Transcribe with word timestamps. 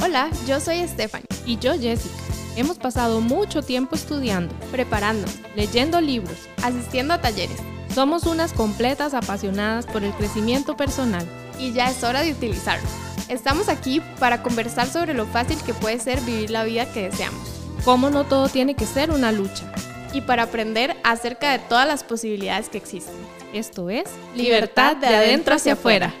Hola, 0.00 0.30
yo 0.46 0.60
soy 0.60 0.86
Stephanie. 0.86 1.26
Y 1.44 1.58
yo 1.58 1.72
Jessica. 1.78 2.14
Hemos 2.56 2.78
pasado 2.78 3.20
mucho 3.20 3.62
tiempo 3.62 3.96
estudiando, 3.96 4.54
preparando, 4.70 5.26
leyendo 5.56 6.00
libros, 6.00 6.36
asistiendo 6.62 7.14
a 7.14 7.20
talleres. 7.20 7.58
Somos 7.94 8.24
unas 8.24 8.52
completas 8.52 9.12
apasionadas 9.12 9.86
por 9.86 10.04
el 10.04 10.12
crecimiento 10.12 10.76
personal. 10.76 11.26
Y 11.58 11.72
ya 11.72 11.90
es 11.90 12.04
hora 12.04 12.22
de 12.22 12.30
utilizarlo. 12.30 12.88
Estamos 13.28 13.68
aquí 13.68 14.00
para 14.20 14.42
conversar 14.42 14.86
sobre 14.86 15.14
lo 15.14 15.26
fácil 15.26 15.58
que 15.66 15.74
puede 15.74 15.98
ser 15.98 16.20
vivir 16.20 16.50
la 16.50 16.62
vida 16.62 16.90
que 16.92 17.10
deseamos. 17.10 17.48
Cómo 17.84 18.08
no 18.08 18.24
todo 18.24 18.48
tiene 18.48 18.74
que 18.74 18.86
ser 18.86 19.10
una 19.10 19.32
lucha. 19.32 19.72
Y 20.12 20.20
para 20.20 20.44
aprender 20.44 20.96
acerca 21.02 21.50
de 21.50 21.58
todas 21.58 21.88
las 21.88 22.04
posibilidades 22.04 22.68
que 22.68 22.78
existen. 22.78 23.14
Esto 23.52 23.90
es 23.90 24.04
Libertad 24.36 24.96
de 24.96 25.08
adentro 25.08 25.56
hacia 25.56 25.72
afuera. 25.72 26.14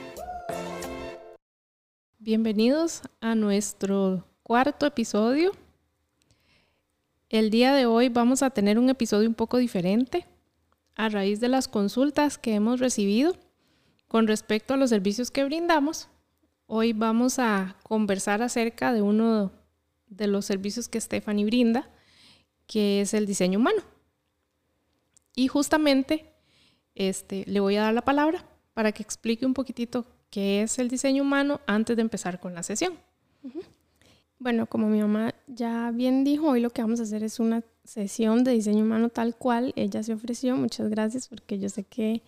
Bienvenidos 2.28 3.00
a 3.22 3.34
nuestro 3.34 4.22
cuarto 4.42 4.84
episodio. 4.84 5.52
El 7.30 7.48
día 7.48 7.72
de 7.72 7.86
hoy 7.86 8.10
vamos 8.10 8.42
a 8.42 8.50
tener 8.50 8.78
un 8.78 8.90
episodio 8.90 9.26
un 9.26 9.34
poco 9.34 9.56
diferente 9.56 10.26
a 10.94 11.08
raíz 11.08 11.40
de 11.40 11.48
las 11.48 11.68
consultas 11.68 12.36
que 12.36 12.52
hemos 12.52 12.80
recibido 12.80 13.34
con 14.08 14.26
respecto 14.26 14.74
a 14.74 14.76
los 14.76 14.90
servicios 14.90 15.30
que 15.30 15.42
brindamos. 15.42 16.10
Hoy 16.66 16.92
vamos 16.92 17.38
a 17.38 17.76
conversar 17.82 18.42
acerca 18.42 18.92
de 18.92 19.00
uno 19.00 19.50
de 20.08 20.26
los 20.26 20.44
servicios 20.44 20.86
que 20.86 21.00
Stephanie 21.00 21.46
brinda, 21.46 21.88
que 22.66 23.00
es 23.00 23.14
el 23.14 23.24
diseño 23.24 23.58
humano. 23.58 23.80
Y 25.34 25.48
justamente 25.48 26.30
este, 26.94 27.44
le 27.46 27.60
voy 27.60 27.76
a 27.76 27.84
dar 27.84 27.94
la 27.94 28.04
palabra 28.04 28.44
para 28.74 28.92
que 28.92 29.02
explique 29.02 29.46
un 29.46 29.54
poquitito 29.54 30.04
qué 30.30 30.62
es 30.62 30.78
el 30.78 30.88
diseño 30.88 31.22
humano 31.22 31.60
antes 31.66 31.96
de 31.96 32.02
empezar 32.02 32.40
con 32.40 32.54
la 32.54 32.62
sesión. 32.62 32.94
Bueno, 34.38 34.66
como 34.66 34.88
mi 34.88 35.00
mamá 35.00 35.34
ya 35.48 35.90
bien 35.90 36.22
dijo, 36.22 36.50
hoy 36.50 36.60
lo 36.60 36.70
que 36.70 36.82
vamos 36.82 37.00
a 37.00 37.02
hacer 37.02 37.24
es 37.24 37.40
una 37.40 37.64
sesión 37.82 38.44
de 38.44 38.52
diseño 38.52 38.84
humano 38.84 39.08
tal 39.08 39.34
cual 39.34 39.72
ella 39.74 40.02
se 40.02 40.12
ofreció. 40.12 40.56
Muchas 40.56 40.88
gracias 40.88 41.26
porque 41.26 41.58
yo 41.58 41.68
sé 41.68 41.82
que 41.82 42.22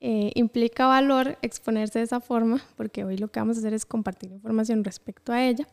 eh, 0.00 0.32
implica 0.34 0.86
valor 0.86 1.38
exponerse 1.40 1.98
de 1.98 2.04
esa 2.04 2.20
forma, 2.20 2.62
porque 2.76 3.04
hoy 3.04 3.16
lo 3.16 3.28
que 3.28 3.40
vamos 3.40 3.56
a 3.56 3.60
hacer 3.60 3.72
es 3.72 3.86
compartir 3.86 4.32
información 4.32 4.84
respecto 4.84 5.32
a 5.32 5.44
ella. 5.44 5.66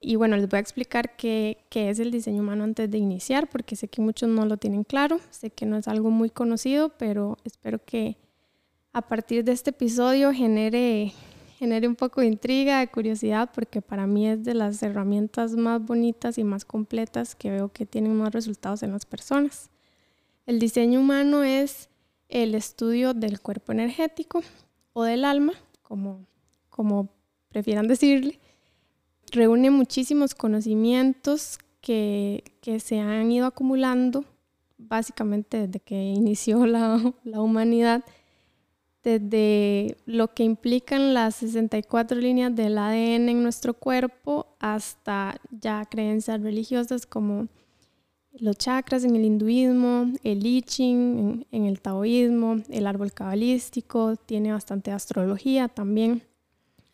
Y 0.00 0.16
bueno, 0.16 0.36
les 0.36 0.48
voy 0.48 0.58
a 0.58 0.60
explicar 0.60 1.16
qué, 1.16 1.58
qué 1.70 1.88
es 1.88 1.98
el 1.98 2.10
diseño 2.10 2.42
humano 2.42 2.64
antes 2.64 2.90
de 2.90 2.98
iniciar, 2.98 3.48
porque 3.48 3.76
sé 3.76 3.88
que 3.88 4.02
muchos 4.02 4.28
no 4.28 4.44
lo 4.44 4.56
tienen 4.56 4.84
claro, 4.84 5.20
sé 5.30 5.50
que 5.50 5.66
no 5.66 5.76
es 5.76 5.88
algo 5.88 6.10
muy 6.10 6.30
conocido, 6.30 6.90
pero 6.98 7.38
espero 7.44 7.82
que 7.84 8.16
a 8.94 9.02
partir 9.02 9.42
de 9.42 9.50
este 9.50 9.70
episodio 9.70 10.32
genere, 10.32 11.12
genere 11.58 11.88
un 11.88 11.96
poco 11.96 12.20
de 12.20 12.28
intriga, 12.28 12.78
de 12.78 12.86
curiosidad, 12.86 13.50
porque 13.52 13.82
para 13.82 14.06
mí 14.06 14.28
es 14.28 14.44
de 14.44 14.54
las 14.54 14.80
herramientas 14.84 15.56
más 15.56 15.84
bonitas 15.84 16.38
y 16.38 16.44
más 16.44 16.64
completas 16.64 17.34
que 17.34 17.50
veo 17.50 17.72
que 17.72 17.86
tienen 17.86 18.14
más 18.14 18.32
resultados 18.32 18.84
en 18.84 18.92
las 18.92 19.04
personas. 19.04 19.68
El 20.46 20.60
diseño 20.60 21.00
humano 21.00 21.42
es 21.42 21.90
el 22.28 22.54
estudio 22.54 23.14
del 23.14 23.40
cuerpo 23.40 23.72
energético 23.72 24.42
o 24.92 25.02
del 25.02 25.24
alma, 25.24 25.54
como, 25.82 26.24
como 26.70 27.08
prefieran 27.48 27.88
decirle. 27.88 28.38
Reúne 29.32 29.70
muchísimos 29.70 30.36
conocimientos 30.36 31.58
que, 31.80 32.44
que 32.60 32.78
se 32.78 33.00
han 33.00 33.32
ido 33.32 33.46
acumulando 33.46 34.24
básicamente 34.78 35.66
desde 35.66 35.80
que 35.80 36.00
inició 36.00 36.64
la, 36.64 37.12
la 37.24 37.40
humanidad 37.40 38.04
desde 39.04 39.98
lo 40.06 40.32
que 40.32 40.44
implican 40.44 41.12
las 41.12 41.36
64 41.36 42.18
líneas 42.18 42.56
del 42.56 42.78
ADN 42.78 43.28
en 43.28 43.42
nuestro 43.42 43.74
cuerpo 43.74 44.46
hasta 44.58 45.38
ya 45.50 45.84
creencias 45.84 46.40
religiosas 46.40 47.04
como 47.04 47.48
los 48.32 48.56
chakras 48.56 49.04
en 49.04 49.14
el 49.14 49.24
hinduismo, 49.24 50.10
el 50.24 50.44
I 50.44 50.62
Ching 50.62 51.46
en, 51.52 51.66
el 51.66 51.80
taoísmo, 51.80 52.56
el 52.70 52.86
árbol 52.86 53.12
cabalístico, 53.12 54.16
tiene 54.16 54.52
bastante 54.52 54.90
astrología 54.90 55.68
también. 55.68 56.22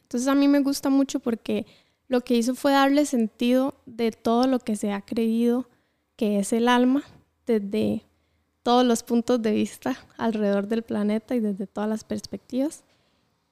Entonces 0.03 0.29
a 0.29 0.35
mí 0.35 0.49
me 0.49 0.61
gusta 0.61 0.91
mucho 0.91 1.21
porque 1.21 1.65
lo 2.09 2.23
que 2.23 2.37
hizo 2.37 2.57
fue 2.57 2.73
darle 2.73 3.07
sentido 3.07 3.77
de 3.87 4.11
todo 4.11 4.49
lo 4.49 4.59
que 4.59 4.75
se 4.75 4.91
ha 4.93 5.01
creído 5.01 5.69
que 6.17 6.41
es 6.41 6.53
el 6.53 6.69
alma 6.69 7.05
desde 7.47 8.03
todos 8.63 8.85
los 8.85 9.03
puntos 9.03 9.41
de 9.43 9.53
vista 9.53 9.97
alrededor 10.17 10.69
del 10.69 10.83
planeta 10.83 11.35
y 11.35 11.41
desde 11.41 11.67
todas 11.67 11.89
las 11.89 12.05
perspectivas 12.05 12.85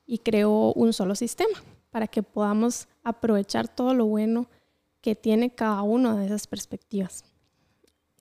y 0.06 0.18
creó 0.18 0.72
un 0.72 0.92
solo 0.92 1.14
sistema 1.14 1.62
para 1.90 2.06
que 2.06 2.22
podamos 2.22 2.88
aprovechar 3.02 3.68
todo 3.68 3.94
lo 3.94 4.06
bueno 4.06 4.48
que 5.00 5.14
tiene 5.14 5.50
cada 5.50 5.82
una 5.82 6.16
de 6.16 6.26
esas 6.26 6.46
perspectivas. 6.46 7.24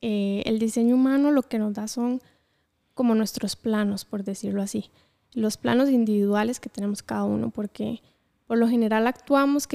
Eh, 0.01 0.43
el 0.45 0.59
diseño 0.59 0.95
humano 0.95 1.31
lo 1.31 1.43
que 1.43 1.59
nos 1.59 1.73
da 1.73 1.87
son 1.87 2.21
como 2.93 3.15
nuestros 3.15 3.55
planos, 3.55 4.05
por 4.05 4.23
decirlo 4.23 4.61
así, 4.61 4.91
los 5.33 5.57
planos 5.57 5.89
individuales 5.89 6.59
que 6.59 6.69
tenemos 6.69 7.03
cada 7.03 7.25
uno, 7.25 7.49
porque 7.49 8.01
por 8.47 8.57
lo 8.57 8.67
general 8.67 9.07
actuamos 9.07 9.67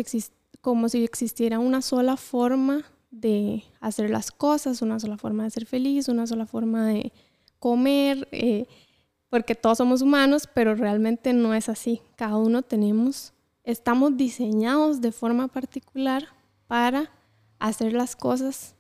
como 0.61 0.89
si 0.89 1.05
existiera 1.05 1.59
una 1.59 1.83
sola 1.83 2.17
forma 2.17 2.85
de 3.13 3.63
hacer 3.79 4.11
las 4.11 4.33
cosas, 4.33 4.83
una 4.83 4.99
sola 4.99 5.19
forma 5.19 5.45
de 5.45 5.51
ser 5.51 5.67
feliz, 5.67 6.09
una 6.09 6.27
sola 6.27 6.47
forma 6.47 6.87
de 6.87 7.13
comer, 7.61 8.27
eh, 8.33 8.67
porque 9.29 9.55
todos 9.55 9.79
somos 9.79 10.03
humanos, 10.03 10.49
pero 10.53 10.75
realmente 10.75 11.33
no 11.33 11.55
es 11.55 11.69
así. 11.69 12.01
Cada 12.17 12.37
uno 12.37 12.63
tenemos, 12.63 13.35
estamos 13.63 14.17
diseñados 14.17 15.01
de 15.01 15.13
forma 15.13 15.49
particular 15.49 16.27
para 16.67 17.11
hacer 17.59 17.93
las 17.93 18.17
cosas 18.17 18.75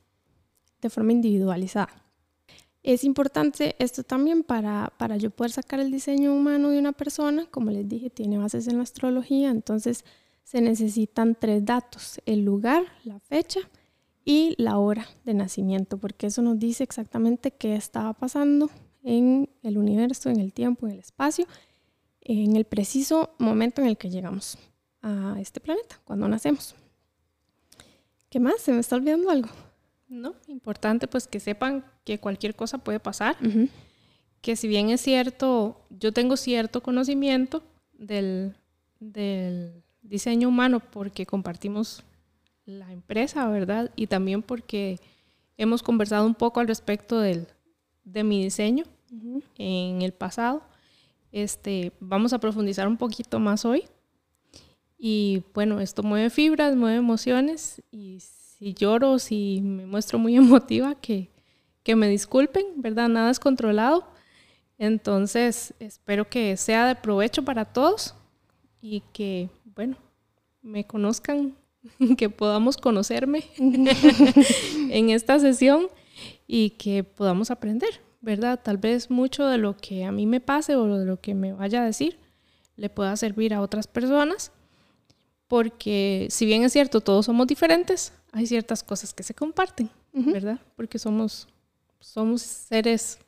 de 0.81 0.91
forma 0.91 1.12
individualizada. 1.12 2.03
Es 2.82 3.04
importante 3.04 3.76
esto 3.78 4.03
también 4.03 4.42
para, 4.42 4.92
para 4.97 5.16
yo 5.16 5.31
poder 5.31 5.53
sacar 5.53 5.78
el 5.78 5.92
diseño 5.92 6.34
humano 6.34 6.71
de 6.71 6.78
una 6.78 6.92
persona, 6.92 7.47
como 7.50 7.71
les 7.71 7.88
dije, 7.88 8.10
tiene 8.10 8.38
bases 8.38 8.66
en 8.66 8.78
la 8.78 8.82
astrología, 8.82 9.50
entonces 9.50 10.04
se 10.42 10.60
necesitan 10.60 11.37
tres 11.38 11.65
datos, 11.65 12.21
el 12.26 12.44
lugar, 12.44 12.84
la 13.04 13.21
fecha 13.21 13.60
y 14.25 14.55
la 14.59 14.78
hora 14.78 15.06
de 15.25 15.34
nacimiento, 15.34 15.99
porque 15.99 16.28
eso 16.28 16.43
nos 16.43 16.59
dice 16.59 16.84
exactamente 16.84 17.50
qué 17.50 17.75
estaba 17.75 18.12
pasando 18.12 18.71
en 19.03 19.49
el 19.62 19.78
universo, 19.78 20.31
en 20.31 20.41
el 20.41 20.53
tiempo, 20.53 20.87
en 20.87 20.93
el 20.93 21.00
espacio, 21.00 21.47
en 22.21 22.56
el 22.56 22.65
preciso 22.65 23.34
momento 23.38 23.81
en 23.81 23.88
el 23.88 23.97
que 23.97 24.10
llegamos 24.10 24.59
a 25.03 25.37
este 25.41 25.60
planeta, 25.60 26.00
cuando 26.05 26.28
nacemos. 26.28 26.75
¿Qué 28.28 28.38
más? 28.38 28.60
¿Se 28.60 28.72
me 28.72 28.78
está 28.78 28.97
olvidando 28.97 29.31
algo? 29.31 29.49
No, 30.09 30.34
importante 30.47 31.09
pues 31.09 31.27
que 31.27 31.41
sepan 31.41 31.84
que 32.04 32.19
cualquier 32.19 32.54
cosa 32.54 32.78
puede 32.78 33.00
pasar, 33.00 33.37
que 34.41 34.56
si 34.56 34.69
bien 34.69 34.91
es 34.91 35.00
cierto, 35.00 35.81
yo 35.91 36.12
tengo 36.12 36.37
cierto 36.37 36.83
conocimiento 36.83 37.62
del, 37.93 38.56
del 39.00 39.83
diseño 40.03 40.49
humano 40.49 40.81
porque 40.81 41.27
compartimos 41.27 42.04
la 42.64 42.92
empresa, 42.92 43.48
¿verdad? 43.48 43.90
Y 43.96 44.06
también 44.06 44.42
porque 44.42 44.98
hemos 45.56 45.82
conversado 45.82 46.26
un 46.26 46.34
poco 46.34 46.60
al 46.60 46.68
respecto 46.68 47.18
del, 47.18 47.46
de 48.04 48.24
mi 48.24 48.42
diseño 48.42 48.84
en 49.58 50.02
el 50.02 50.12
pasado. 50.12 50.62
Este, 51.30 51.92
vamos 52.00 52.32
a 52.32 52.38
profundizar 52.38 52.86
un 52.86 52.96
poquito 52.96 53.38
más 53.38 53.64
hoy. 53.64 53.84
Y 54.98 55.42
bueno, 55.54 55.80
esto 55.80 56.02
mueve 56.02 56.30
fibras, 56.30 56.76
mueve 56.76 56.96
emociones. 56.96 57.82
Y 57.90 58.20
si 58.20 58.74
lloro, 58.74 59.18
si 59.18 59.60
me 59.62 59.86
muestro 59.86 60.18
muy 60.18 60.36
emotiva, 60.36 60.94
que, 60.94 61.30
que 61.82 61.96
me 61.96 62.08
disculpen, 62.08 62.64
¿verdad? 62.76 63.08
Nada 63.08 63.30
es 63.30 63.40
controlado. 63.40 64.06
Entonces, 64.78 65.74
espero 65.78 66.28
que 66.28 66.56
sea 66.56 66.86
de 66.86 66.97
provecho 66.97 67.44
para 67.44 67.65
todos 67.65 68.15
y 68.80 69.03
que, 69.12 69.48
bueno, 69.65 69.97
me 70.60 70.84
conozcan 70.84 71.54
que 72.16 72.30
podamos 72.30 72.76
conocerme 72.76 73.44
en 73.58 75.10
esta 75.10 75.38
sesión 75.38 75.88
y 76.46 76.70
que 76.70 77.04
podamos 77.04 77.50
aprender, 77.50 78.00
¿verdad? 78.20 78.60
Tal 78.62 78.78
vez 78.78 79.10
mucho 79.10 79.46
de 79.46 79.58
lo 79.58 79.76
que 79.76 80.04
a 80.04 80.12
mí 80.12 80.26
me 80.26 80.40
pase 80.40 80.76
o 80.76 80.98
de 80.98 81.04
lo 81.04 81.20
que 81.20 81.34
me 81.34 81.52
vaya 81.52 81.82
a 81.82 81.86
decir 81.86 82.18
le 82.76 82.88
pueda 82.88 83.16
servir 83.16 83.54
a 83.54 83.60
otras 83.60 83.86
personas, 83.86 84.50
porque 85.46 86.26
si 86.30 86.46
bien 86.46 86.62
es 86.62 86.72
cierto, 86.72 87.00
todos 87.00 87.26
somos 87.26 87.46
diferentes, 87.46 88.12
hay 88.32 88.46
ciertas 88.46 88.82
cosas 88.82 89.12
que 89.12 89.22
se 89.22 89.34
comparten, 89.34 89.90
¿verdad? 90.12 90.58
Porque 90.76 90.98
somos, 90.98 91.48
somos 92.00 92.42
seres 92.42 93.18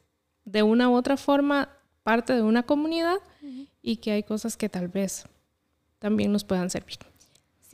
de 0.44 0.62
una 0.62 0.88
u 0.88 0.94
otra 0.94 1.16
forma 1.16 1.68
parte 2.02 2.32
de 2.32 2.42
una 2.42 2.62
comunidad 2.62 3.18
y 3.82 3.96
que 3.96 4.12
hay 4.12 4.22
cosas 4.22 4.56
que 4.56 4.68
tal 4.68 4.88
vez 4.88 5.24
también 5.98 6.32
nos 6.32 6.44
puedan 6.44 6.70
servir. 6.70 6.98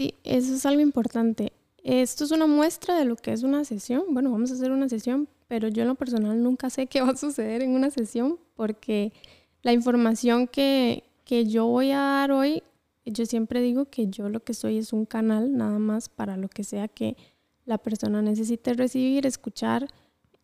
Sí, 0.01 0.15
eso 0.25 0.55
es 0.55 0.65
algo 0.65 0.81
importante. 0.81 1.53
Esto 1.85 2.25
es 2.25 2.31
una 2.31 2.47
muestra 2.47 2.99
de 2.99 3.05
lo 3.05 3.17
que 3.17 3.35
es 3.35 3.43
una 3.43 3.67
sesión. 3.67 4.05
Bueno, 4.09 4.31
vamos 4.31 4.51
a 4.51 4.55
hacer 4.55 4.71
una 4.73 4.89
sesión, 4.89 5.29
pero 5.47 5.69
yo 5.69 5.83
en 5.83 5.89
lo 5.89 5.95
personal 5.95 6.43
nunca 6.43 6.71
sé 6.71 6.87
qué 6.87 7.03
va 7.03 7.11
a 7.11 7.17
suceder 7.17 7.61
en 7.61 7.73
una 7.73 7.91
sesión 7.91 8.39
porque 8.57 9.13
la 9.61 9.75
información 9.75 10.47
que, 10.47 11.05
que 11.27 11.45
yo 11.45 11.67
voy 11.67 11.91
a 11.91 11.99
dar 11.99 12.33
hoy 12.33 12.63
Yo 13.05 13.27
siempre 13.27 13.61
digo 13.61 13.91
que 13.91 14.07
yo 14.07 14.31
lo 14.31 14.41
que 14.41 14.55
soy 14.55 14.79
es 14.79 14.95
un 14.95 15.05
canal 15.05 15.55
nada 15.55 15.79
más 15.79 16.09
para 16.09 16.39
lo 16.39 16.49
que 16.49 16.65
sea 16.65 16.89
que 16.89 17.19
la 17.67 17.77
persona 17.77 18.23
necesite 18.23 18.73
recibir, 18.73 19.27
escuchar, 19.27 19.87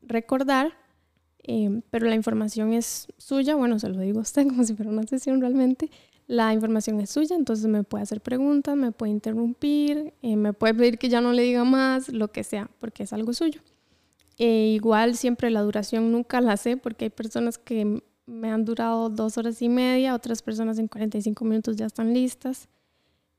recordar, 0.03 0.75
em, 1.45 1.81
pero 1.91 2.05
la 2.07 2.15
información 2.15 2.75
es 2.75 3.09
suya, 3.17 3.55
bueno, 3.55 3.79
se 3.79 3.89
lo 3.89 4.01
digo 4.01 4.19
a 4.19 4.23
usted 4.23 4.47
como 4.49 4.65
si 4.65 4.75
fuera 4.75 4.91
una 4.93 5.07
sesión 5.07 5.41
realmente, 5.41 5.91
la 6.27 6.53
información 6.53 7.01
es 7.01 7.11
suya, 7.11 7.37
entonces 7.37 7.67
me 7.67 7.85
puede 7.85 8.03
hacer 8.03 8.21
preguntas, 8.21 8.77
me 8.77 8.91
puede 8.93 9.13
interrumpir, 9.13 10.13
eh, 10.23 10.37
me 10.37 10.53
puede 10.53 10.75
pedir 10.75 10.99
que 10.99 11.09
ya 11.09 11.21
no 11.21 11.33
le 11.33 11.43
diga 11.43 11.65
más, 11.65 12.09
lo 12.09 12.33
que 12.33 12.43
sea, 12.43 12.69
porque 12.81 13.05
es 13.05 13.13
algo 13.13 13.33
suyo. 13.33 13.61
E 14.39 14.75
igual 14.75 15.17
siempre 15.17 15.51
la 15.51 15.63
duración 15.63 16.11
nunca 16.13 16.41
la 16.41 16.57
sé 16.57 16.77
porque 16.77 17.07
hay 17.07 17.11
personas 17.11 17.59
que 17.59 18.03
me 18.27 18.51
han 18.51 18.65
durado 18.65 19.09
dos 19.09 19.39
horas 19.39 19.63
y 19.63 19.69
media, 19.69 20.15
otras 20.15 20.43
personas 20.43 20.79
en 20.79 20.89
45 20.89 21.45
minutos 21.45 21.77
ya 21.77 21.87
están 21.87 22.13
listas. 22.13 22.69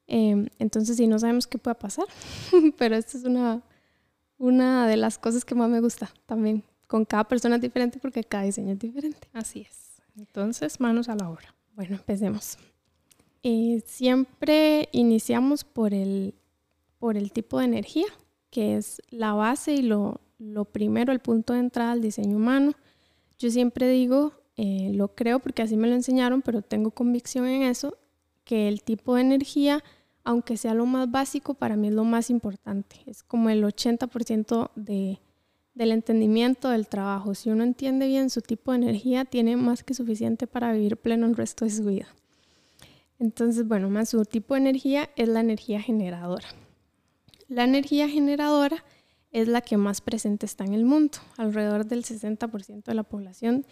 Em, 0.07 0.47
entonces, 0.57 0.95
sí, 0.95 1.07
no 1.07 1.19
sabemos 1.19 1.45
qué 1.45 1.57
pueda 1.57 1.77
pasar, 1.77 2.05
pero 2.77 2.95
esta 2.95 3.17
es 3.17 3.25
una, 3.25 3.61
una 4.37 4.87
de 4.87 4.95
las 4.95 5.19
cosas 5.19 5.43
que 5.43 5.55
más 5.55 5.69
me 5.69 5.81
gusta 5.81 6.09
también. 6.25 6.63
Con 6.87 7.03
cada 7.03 7.27
persona 7.27 7.57
es 7.57 7.61
diferente 7.61 7.99
porque 7.99 8.23
cada 8.23 8.43
diseño 8.43 8.71
es 8.71 8.79
diferente. 8.79 9.27
Así 9.33 9.67
es. 9.69 10.01
Entonces, 10.15 10.79
manos 10.79 11.09
a 11.09 11.15
la 11.15 11.29
obra. 11.29 11.53
Bueno, 11.75 11.95
empecemos. 11.95 12.57
Siempre 13.85 14.89
iniciamos 14.91 15.63
por 15.63 15.93
el, 15.93 16.35
por 16.99 17.17
el 17.17 17.31
tipo 17.31 17.59
de 17.59 17.65
energía, 17.65 18.07
que 18.49 18.77
es 18.77 19.01
la 19.09 19.33
base 19.33 19.73
y 19.73 19.81
lo, 19.81 20.21
lo 20.37 20.65
primero, 20.65 21.11
el 21.11 21.19
punto 21.19 21.53
de 21.53 21.59
entrada 21.59 21.91
al 21.91 22.01
diseño 22.01 22.37
humano. 22.37 22.73
Yo 23.37 23.49
siempre 23.51 23.87
digo 23.89 24.33
eh, 24.57 24.91
lo 24.93 25.13
creo 25.13 25.39
porque 25.39 25.61
así 25.61 25.77
me 25.77 25.87
lo 25.87 25.93
enseñaron, 25.93 26.41
pero 26.41 26.63
tengo 26.63 26.89
convicción 26.89 27.45
en 27.45 27.61
eso, 27.61 27.95
que 28.43 28.67
el 28.67 28.81
tipo 28.81 29.15
de 29.15 29.21
energía, 29.21 29.83
aunque 30.23 30.57
sea 30.57 30.73
lo 30.73 30.87
más 30.87 31.09
básico, 31.11 31.53
para 31.53 31.75
mí 31.75 31.89
es 31.89 31.93
lo 31.93 32.03
más 32.03 32.31
importante. 32.31 32.97
Es 33.05 33.21
como 33.21 33.49
el 33.49 33.63
80% 33.63 34.71
de, 34.75 35.19
del 35.75 35.91
entendimiento 35.91 36.69
del 36.69 36.87
trabajo. 36.87 37.35
Si 37.35 37.51
uno 37.51 37.63
entiende 37.63 38.07
bien 38.07 38.31
su 38.31 38.41
tipo 38.41 38.71
de 38.71 38.77
energía, 38.77 39.25
tiene 39.25 39.57
más 39.57 39.83
que 39.83 39.93
suficiente 39.93 40.47
para 40.47 40.73
vivir 40.73 40.97
pleno 40.97 41.27
el 41.27 41.35
resto 41.35 41.65
de 41.65 41.71
su 41.71 41.85
vida. 41.85 42.07
Entonces, 43.19 43.67
bueno, 43.67 43.89
más 43.89 44.09
su 44.09 44.23
tipo 44.25 44.53
de 44.53 44.61
energía 44.61 45.09
es 45.15 45.27
la 45.27 45.39
energía 45.39 45.81
generadora. 45.81 46.47
La 47.47 47.63
energía 47.63 48.07
generadora 48.09 48.83
es 49.31 49.47
la 49.47 49.61
que 49.61 49.77
más 49.77 50.01
presente 50.01 50.45
está 50.45 50.65
en 50.65 50.73
el 50.73 50.85
mundo. 50.85 51.17
Alrededor 51.37 51.85
del 51.85 52.03
60% 52.03 52.83
de 52.83 52.93
la 52.93 53.03
población 53.03 53.65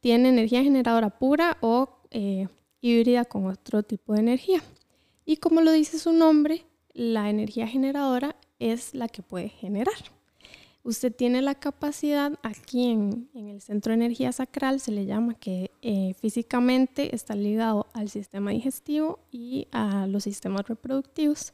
tiene 0.00 0.28
energía 0.28 0.62
generadora 0.62 1.18
pura 1.18 1.58
o 1.60 2.00
eh, 2.10 2.48
híbrida 2.80 3.24
con 3.24 3.46
otro 3.46 3.82
tipo 3.82 4.14
de 4.14 4.20
energía. 4.20 4.62
Y 5.24 5.36
como 5.36 5.60
lo 5.60 5.72
dice 5.72 5.98
su 5.98 6.12
nombre, 6.12 6.64
la 6.92 7.30
energía 7.30 7.66
generadora 7.66 8.36
es 8.58 8.94
la 8.94 9.08
que 9.08 9.22
puede 9.22 9.48
generar. 9.48 9.94
Usted 10.82 11.14
tiene 11.14 11.42
la 11.42 11.54
capacidad 11.54 12.38
aquí 12.42 12.90
en, 12.90 13.28
el 13.34 13.60
centro 13.60 13.90
de 13.90 13.96
energía 13.96 14.32
sacral, 14.32 14.80
se 14.80 14.92
le 14.92 15.04
llama 15.04 15.34
que 15.34 15.70
eh, 15.82 16.14
físicamente 16.14 17.14
está 17.14 17.34
ligado 17.34 17.86
al 17.92 18.08
sistema 18.08 18.50
digestivo 18.50 19.18
y 19.30 19.68
a 19.72 20.06
los 20.06 20.24
sistemas 20.24 20.66
reproductivos. 20.66 21.52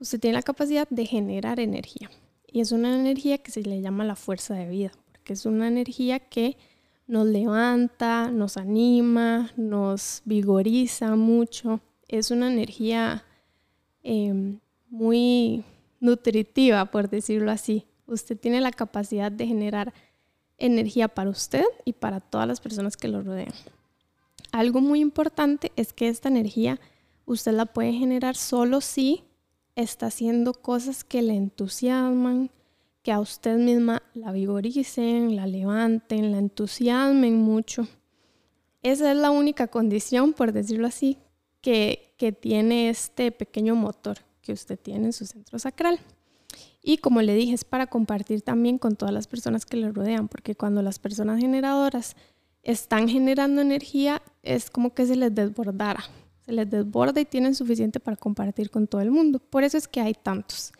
Usted 0.00 0.18
tiene 0.18 0.34
la 0.34 0.42
capacidad 0.42 0.88
de 0.88 1.06
generar 1.06 1.60
energía 1.60 2.10
y 2.48 2.60
es 2.60 2.72
una 2.72 2.98
energía 2.98 3.38
que 3.38 3.52
se 3.52 3.62
le 3.62 3.80
llama 3.80 4.04
la 4.04 4.16
fuerza 4.16 4.54
de 4.54 4.68
vida, 4.68 4.92
porque 5.12 5.34
es 5.34 5.46
una 5.46 5.68
energía 5.68 6.18
que 6.18 6.56
nos 7.06 7.26
levanta, 7.26 8.30
nos 8.30 8.56
anima, 8.56 9.52
nos 9.56 10.22
vigoriza 10.24 11.14
mucho. 11.14 11.80
Es 12.08 12.30
una 12.30 12.52
energía 12.52 13.24
em, 14.02 14.58
muy 14.90 15.64
nutritiva, 16.00 16.86
por 16.86 17.08
decirlo 17.08 17.50
así. 17.50 17.86
Usted 18.06 18.38
tiene 18.38 18.60
la 18.60 18.72
capacidad 18.72 19.30
de 19.32 19.46
generar 19.46 19.92
energía 20.58 21.08
para 21.08 21.30
usted 21.30 21.64
y 21.84 21.92
para 21.92 22.20
todas 22.20 22.46
las 22.46 22.60
personas 22.60 22.96
que 22.96 23.08
lo 23.08 23.22
rodean. 23.22 23.52
Algo 24.52 24.80
muy 24.80 25.00
importante 25.00 25.72
es 25.76 25.92
que 25.92 26.08
esta 26.08 26.28
energía 26.28 26.78
usted 27.24 27.52
la 27.52 27.66
puede 27.66 27.92
generar 27.92 28.36
solo 28.36 28.80
si 28.80 29.24
está 29.76 30.06
haciendo 30.06 30.52
cosas 30.52 31.04
que 31.04 31.22
le 31.22 31.34
entusiasman, 31.34 32.50
que 33.02 33.12
a 33.12 33.20
usted 33.20 33.56
misma 33.56 34.02
la 34.14 34.30
vigoricen, 34.32 35.34
la 35.34 35.46
levanten, 35.46 36.32
la 36.32 36.38
entusiasmen 36.38 37.36
mucho. 37.40 37.88
Esa 38.82 39.10
es 39.12 39.16
la 39.16 39.30
única 39.30 39.68
condición, 39.68 40.32
por 40.32 40.52
decirlo 40.52 40.86
así, 40.86 41.18
que, 41.60 42.14
que 42.18 42.32
tiene 42.32 42.90
este 42.90 43.32
pequeño 43.32 43.74
motor 43.74 44.18
que 44.42 44.52
usted 44.52 44.78
tiene 44.78 45.06
en 45.06 45.12
su 45.12 45.24
centro 45.24 45.58
sacral. 45.58 45.98
Y 46.82 46.98
como 46.98 47.22
le 47.22 47.34
dije, 47.34 47.54
es 47.54 47.64
para 47.64 47.86
compartir 47.86 48.42
también 48.42 48.76
con 48.76 48.96
todas 48.96 49.14
las 49.14 49.28
personas 49.28 49.64
que 49.64 49.76
le 49.76 49.92
rodean, 49.92 50.26
porque 50.26 50.56
cuando 50.56 50.82
las 50.82 50.98
personas 50.98 51.40
generadoras 51.40 52.16
están 52.64 53.08
generando 53.08 53.60
energía, 53.60 54.20
es 54.42 54.68
como 54.68 54.92
que 54.92 55.06
se 55.06 55.14
les 55.14 55.32
desbordara, 55.32 56.04
se 56.44 56.52
les 56.52 56.68
desborda 56.68 57.20
y 57.20 57.24
tienen 57.24 57.54
suficiente 57.54 58.00
para 58.00 58.16
compartir 58.16 58.70
con 58.70 58.88
todo 58.88 59.00
el 59.00 59.12
mundo. 59.12 59.38
Por 59.38 59.62
eso 59.62 59.78
es 59.78 59.86
que 59.86 60.00
hay 60.00 60.14
tantos 60.14 60.72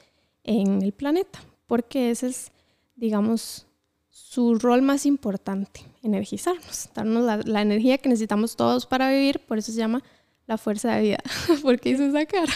en 0.43 0.83
el 0.83 0.93
planeta, 0.93 1.41
porque 1.67 2.11
ese 2.11 2.29
es, 2.29 2.53
digamos, 2.97 3.67
su 4.09 4.57
rol 4.57 4.83
más 4.83 5.07
importante, 5.07 5.83
energizarnos, 6.03 6.91
darnos 6.95 7.45
la, 7.47 7.63
energía 7.63 7.99
que 7.99 8.09
necesitamos 8.09 8.57
todos 8.57 8.87
para 8.87 9.11
vivir, 9.11 9.39
por 9.41 9.59
eso 9.59 9.71
se 9.71 9.79
llama 9.79 10.03
la 10.47 10.59
fuerza 10.59 10.97
de 10.97 11.03
vida. 11.03 11.19
¿Por 11.63 11.79
qué 11.79 11.91
hizo 11.91 12.05
esa 12.05 12.27
cara? 12.27 12.53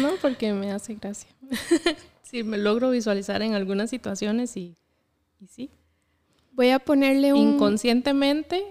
no, 0.00 0.12
porque 0.22 0.52
me 0.52 0.72
hace 0.72 0.94
gracia. 0.94 1.30
sí, 2.30 2.44
me 2.44 2.58
logro 2.58 2.90
visualizar 2.90 3.42
en 3.42 3.54
algunas 3.54 3.90
situaciones 3.90 4.56
y, 4.56 4.76
y 5.40 5.46
sí. 5.48 5.70
Voy 6.52 6.70
a 6.70 6.78
ponerle 6.78 7.32
un... 7.32 7.54
Inconscientemente 7.54 8.64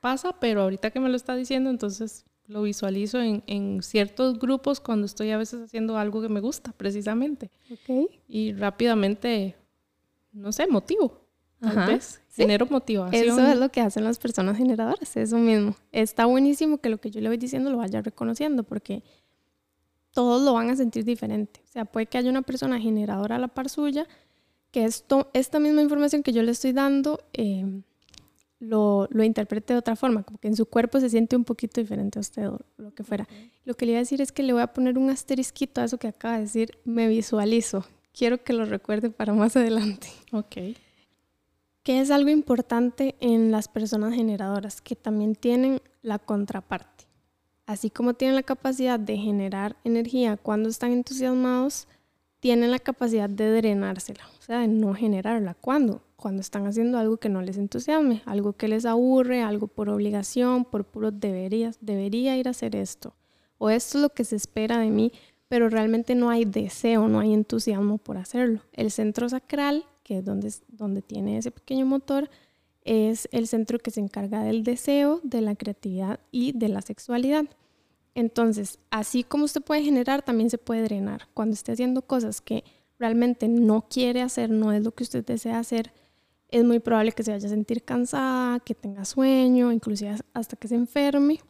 pasa, 0.00 0.38
pero 0.40 0.62
ahorita 0.62 0.90
que 0.90 1.00
me 1.00 1.08
lo 1.08 1.16
está 1.16 1.34
diciendo, 1.34 1.70
entonces 1.70 2.24
lo 2.46 2.62
visualizo 2.62 3.20
en, 3.20 3.42
en, 3.46 3.82
ciertos 3.82 4.38
grupos 4.38 4.80
cuando 4.80 5.06
estoy 5.06 5.30
a 5.30 5.38
veces 5.38 5.62
haciendo 5.62 5.96
algo 5.96 6.20
que 6.20 6.28
me 6.28 6.40
gusta, 6.40 6.72
precisamente. 6.72 7.50
Okay. 7.70 8.20
Y 8.28 8.52
rápidamente, 8.52 9.56
no 10.32 10.52
sé, 10.52 10.66
motivo. 10.66 11.22
Tal 11.60 11.86
vez. 11.86 12.20
Genero 12.34 12.66
motivación. 12.66 13.24
Eso 13.24 13.46
es 13.46 13.56
lo 13.56 13.68
que 13.68 13.80
hacen 13.80 14.02
las 14.02 14.18
personas 14.18 14.56
generadoras, 14.56 15.16
eso 15.16 15.38
mismo. 15.38 15.76
Está 15.92 16.26
buenísimo 16.26 16.78
que 16.78 16.88
lo 16.88 16.98
que 16.98 17.10
yo 17.10 17.20
le 17.20 17.28
voy 17.28 17.36
diciendo 17.36 17.70
lo 17.70 17.76
vaya 17.76 18.02
reconociendo, 18.02 18.64
porque 18.64 19.04
todos 20.12 20.42
lo 20.42 20.52
van 20.54 20.70
a 20.70 20.76
sentir 20.76 21.04
diferente. 21.04 21.60
O 21.64 21.68
sea, 21.72 21.84
puede 21.84 22.06
que 22.06 22.18
haya 22.18 22.30
una 22.30 22.42
persona 22.42 22.78
generadora 22.80 23.36
a 23.36 23.38
la 23.38 23.48
par 23.48 23.68
suya, 23.68 24.06
que 24.70 24.84
esto, 24.84 25.30
esta 25.34 25.58
misma 25.58 25.82
información 25.82 26.22
que 26.22 26.32
yo 26.32 26.42
le 26.42 26.52
estoy 26.52 26.72
dando, 26.72 27.20
eh, 27.32 27.82
lo, 28.58 29.08
lo, 29.10 29.24
interprete 29.24 29.72
de 29.72 29.78
otra 29.78 29.96
forma, 29.96 30.22
como 30.22 30.38
que 30.38 30.48
en 30.48 30.56
su 30.56 30.66
cuerpo 30.66 31.00
se 31.00 31.10
siente 31.10 31.34
un 31.34 31.44
poquito 31.44 31.80
diferente 31.80 32.18
a 32.18 32.20
usted 32.20 32.48
o 32.48 32.60
lo 32.76 32.94
que 32.94 33.02
fuera. 33.02 33.26
Lo 33.64 33.74
que 33.74 33.86
le 33.86 33.92
iba 33.92 33.98
a 33.98 34.02
decir 34.02 34.20
es 34.20 34.30
que 34.30 34.42
le 34.42 34.52
voy 34.52 34.62
a 34.62 34.72
poner 34.72 34.98
un 34.98 35.10
asterisquito 35.10 35.80
a 35.80 35.84
eso 35.84 35.98
que 35.98 36.08
acaba 36.08 36.36
de 36.36 36.42
decir, 36.42 36.78
me 36.84 37.08
visualizo. 37.08 37.84
Quiero 38.12 38.44
que 38.44 38.52
lo 38.52 38.64
recuerde 38.64 39.10
para 39.10 39.32
más 39.32 39.56
adelante. 39.56 40.08
Ok. 40.32 40.76
Que 41.82 42.00
es 42.00 42.10
algo 42.12 42.30
importante 42.30 43.16
en 43.18 43.50
las 43.50 43.66
personas 43.66 44.14
generadoras, 44.14 44.80
que 44.80 44.94
también 44.94 45.34
tienen 45.34 45.80
la 46.02 46.20
contraparte. 46.20 46.91
Así 47.66 47.90
como 47.90 48.14
tienen 48.14 48.36
la 48.36 48.42
capacidad 48.42 48.98
de 48.98 49.16
generar 49.16 49.76
energía 49.84 50.36
cuando 50.36 50.68
están 50.68 50.92
entusiasmados, 50.92 51.88
tienen 52.40 52.70
la 52.70 52.78
capacidad 52.78 53.30
de 53.30 53.50
drenársela, 53.50 54.28
o 54.38 54.42
sea, 54.42 54.60
de 54.60 54.68
no 54.68 54.94
generarla. 54.94 55.54
¿Cuándo? 55.54 56.02
cuando 56.22 56.40
están 56.40 56.66
haciendo 56.68 56.98
algo 56.98 57.16
que 57.16 57.28
no 57.28 57.42
les 57.42 57.58
entusiasme, 57.58 58.22
algo 58.26 58.52
que 58.52 58.68
les 58.68 58.86
aburre, 58.86 59.42
algo 59.42 59.66
por 59.66 59.88
obligación, 59.90 60.64
por 60.64 60.84
puro 60.84 61.10
deberías, 61.10 61.78
debería 61.80 62.36
ir 62.36 62.46
a 62.46 62.52
hacer 62.52 62.76
esto, 62.76 63.12
o 63.58 63.68
esto 63.68 63.98
es 63.98 64.02
lo 64.02 64.08
que 64.10 64.24
se 64.24 64.36
espera 64.36 64.78
de 64.78 64.90
mí, 64.90 65.12
pero 65.48 65.68
realmente 65.68 66.14
no 66.14 66.30
hay 66.30 66.44
deseo, 66.44 67.08
no 67.08 67.18
hay 67.18 67.34
entusiasmo 67.34 67.98
por 67.98 68.16
hacerlo. 68.16 68.60
El 68.72 68.92
centro 68.92 69.28
sacral, 69.28 69.84
que 70.04 70.18
es 70.18 70.24
donde, 70.24 70.50
donde 70.68 71.02
tiene 71.02 71.38
ese 71.38 71.50
pequeño 71.50 71.84
motor, 71.86 72.30
es 72.84 73.28
el 73.32 73.46
centro 73.46 73.78
que 73.78 73.90
se 73.90 74.00
encarga 74.00 74.42
del 74.42 74.64
deseo, 74.64 75.20
de 75.22 75.40
la 75.40 75.54
creatividad 75.54 76.20
y 76.30 76.52
de 76.52 76.68
la 76.68 76.82
sexualidad. 76.82 77.44
Entonces, 78.14 78.78
así 78.90 79.24
como 79.24 79.44
usted 79.44 79.62
puede 79.62 79.82
generar, 79.82 80.22
también 80.22 80.50
se 80.50 80.58
puede 80.58 80.82
drenar. 80.82 81.28
Cuando 81.34 81.54
esté 81.54 81.72
haciendo 81.72 82.02
cosas 82.02 82.40
que 82.40 82.64
realmente 82.98 83.48
no 83.48 83.86
quiere 83.88 84.22
hacer, 84.22 84.50
no 84.50 84.72
es 84.72 84.82
lo 84.82 84.92
que 84.92 85.04
usted 85.04 85.24
desea 85.24 85.58
hacer, 85.58 85.92
es 86.48 86.64
muy 86.64 86.80
probable 86.80 87.12
que 87.12 87.22
se 87.22 87.32
vaya 87.32 87.46
a 87.46 87.50
sentir 87.50 87.82
cansada, 87.82 88.60
que 88.60 88.74
tenga 88.74 89.04
sueño, 89.06 89.72
inclusive 89.72 90.16
hasta 90.34 90.56
que 90.56 90.68
se 90.68 90.74
enferme. 90.74 91.40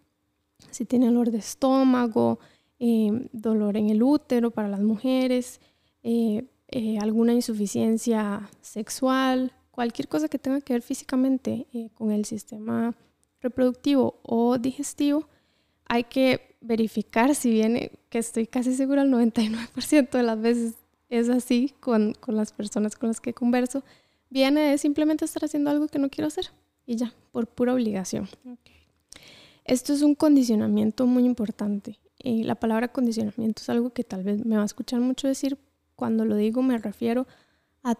Si 0.71 0.85
tiene 0.85 1.07
dolor 1.07 1.33
de 1.33 1.39
estómago, 1.39 2.39
eh, 2.79 3.11
dolor 3.33 3.77
en 3.77 3.91
el 3.91 4.03
útero 4.03 4.53
para 4.53 4.69
las 4.69 4.81
mujeres, 4.81 5.61
eh, 6.05 6.45
eh, 6.69 6.99
alguna 7.01 7.33
insuficiencia 7.33 8.49
sexual, 8.61 9.53
cualquier 9.73 10.07
cosa 10.07 10.29
que 10.29 10.39
tenga 10.39 10.61
que 10.61 10.75
ver 10.75 10.83
físicamente 10.83 11.67
con 11.95 12.13
el 12.13 12.25
sistema 12.25 12.95
reproductivo 13.41 14.21
o 14.23 14.59
digestivo, 14.59 15.27
hay 15.87 16.05
que 16.05 16.57
verificar 16.61 17.35
si 17.35 17.51
viene, 17.51 17.91
que 18.09 18.19
estoy 18.19 18.47
casi 18.47 18.75
segura 18.75 19.03
el 19.03 19.11
99% 19.11 20.11
de 20.11 20.23
las 20.23 20.41
veces 20.41 20.75
es 21.09 21.29
así 21.29 21.75
con, 21.81 22.15
con, 22.15 22.37
las 22.37 22.53
personas 22.53 22.97
con 22.97 23.09
las 23.09 23.21
que 23.21 23.35
converso, 23.35 23.83
viene 24.31 24.71
de 24.71 24.79
simplemente 24.79 25.25
estar 25.25 25.45
haciendo 25.45 25.71
algo 25.71 25.89
que 25.89 25.99
no 25.99 26.09
quiero 26.09 26.29
hacer 26.29 26.51
y 26.87 26.97
ya, 26.97 27.13
por 27.33 27.47
pura 27.47 27.75
obligación. 27.75 28.29
Esto 29.65 29.93
es 29.93 30.03
un 30.03 30.15
condicionamiento 30.15 31.07
muy 31.07 31.25
importante. 31.25 31.99
Y 32.19 32.45
la 32.45 32.55
palabra 32.55 32.89
condicionamiento 32.89 33.63
es 33.63 33.69
algo 33.69 33.91
que 33.91 34.05
tal 34.05 34.23
vez 34.23 34.45
me 34.45 34.57
va 34.57 34.63
a 34.63 34.67
escuchar 34.67 35.01
mucho 35.01 35.29
decir. 35.29 35.59
Cuando 35.97 36.25
lo 36.25 36.37
digo 36.37 36.63
me 36.63 36.79
refiero 36.79 37.23
a 37.23 37.27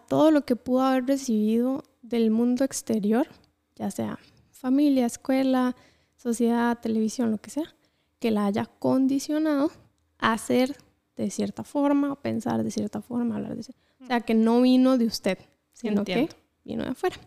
todo 0.07 0.31
lo 0.31 0.45
que 0.45 0.55
pudo 0.55 0.81
haber 0.81 1.05
recibido 1.05 1.83
del 2.01 2.31
mundo 2.31 2.63
exterior, 2.63 3.27
ya 3.75 3.91
sea 3.91 4.19
familia, 4.51 5.05
escuela, 5.05 5.75
sociedad, 6.15 6.79
televisión, 6.79 7.31
lo 7.31 7.37
que 7.37 7.49
sea, 7.49 7.75
que 8.19 8.31
la 8.31 8.45
haya 8.45 8.65
condicionado 8.65 9.71
a 10.19 10.33
hacer 10.33 10.77
de 11.17 11.29
cierta 11.29 11.63
forma, 11.63 12.15
pensar 12.21 12.63
de 12.63 12.71
cierta 12.71 13.01
forma, 13.01 13.35
hablar 13.35 13.55
de 13.57 13.63
cierta 13.63 13.81
O 13.99 14.05
sea, 14.07 14.21
que 14.21 14.33
no 14.33 14.61
vino 14.61 14.97
de 14.97 15.05
usted, 15.05 15.37
sino 15.73 16.05
que 16.05 16.29
vino 16.63 16.83
de 16.83 16.91
afuera. 16.91 17.17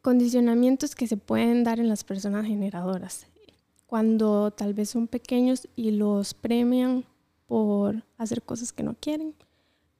Condicionamientos 0.00 0.94
que 0.94 1.08
se 1.08 1.16
pueden 1.16 1.64
dar 1.64 1.80
en 1.80 1.88
las 1.88 2.04
personas 2.04 2.46
generadoras. 2.46 3.26
Cuando 3.86 4.50
tal 4.50 4.74
vez 4.74 4.90
son 4.90 5.08
pequeños 5.08 5.68
y 5.76 5.90
los 5.90 6.34
premian 6.34 7.04
por 7.46 8.04
hacer 8.16 8.42
cosas 8.42 8.72
que 8.72 8.82
no 8.82 8.94
quieren, 8.94 9.34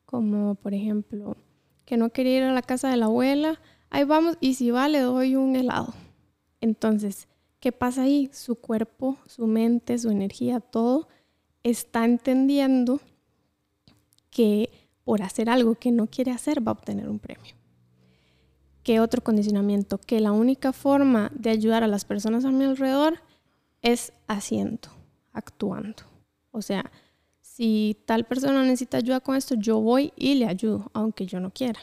como 0.05 0.55
por 0.55 0.75
ejemplo, 0.75 1.37
que 1.85 1.97
no 1.97 2.11
quería 2.11 2.39
ir 2.39 2.43
a 2.45 2.53
la 2.53 2.63
casa 2.63 2.91
de 2.91 2.97
la 2.97 3.07
abuela, 3.07 3.61
ahí 3.91 4.05
vamos 4.05 4.37
y 4.41 4.55
si 4.55 4.71
va 4.71 4.89
le 4.89 5.01
doy 5.01 5.37
un 5.37 5.57
helado. 5.57 5.95
Entonces, 6.61 7.29
¿qué 7.61 7.73
pasa 7.73 8.03
ahí? 8.03 8.31
Su 8.33 8.57
cuerpo, 8.57 9.19
su 9.27 9.47
mente, 9.47 9.99
su 9.99 10.11
energía, 10.11 10.61
todo 10.61 11.09
está 11.63 12.05
entendiendo 12.05 13.01
que 14.31 14.71
por 15.05 15.23
hacer 15.23 15.51
algo 15.51 15.75
que 15.75 15.91
no 15.91 16.07
quiere 16.07 16.31
hacer 16.31 16.67
va 16.67 16.73
a 16.73 16.75
obtener 16.75 17.09
un 17.09 17.19
premio. 17.19 17.55
¿Qué 18.83 19.01
otro 19.01 19.23
condicionamiento? 19.23 19.99
Que 19.99 20.21
la 20.21 20.33
única 20.33 20.73
forma 20.73 21.31
de 21.35 21.51
ayudar 21.51 21.83
a 21.83 21.89
las 21.89 22.05
personas 22.05 22.45
a 22.45 22.51
mi 22.51 22.65
alrededor 22.65 23.21
es 23.81 24.13
haciendo, 24.27 24.89
actuando. 25.33 26.03
O 26.51 26.61
sea, 26.61 26.91
si 27.55 27.97
tal 28.05 28.25
persona 28.25 28.65
necesita 28.65 28.97
ayuda 28.97 29.21
con 29.21 29.37
esto, 29.37 29.55
yo 29.55 29.79
voy 29.81 30.13
y 30.17 30.35
le 30.35 30.47
ayudo, 30.47 30.91
aunque 30.93 31.25
yo 31.25 31.39
no 31.39 31.53
quiera. 31.53 31.79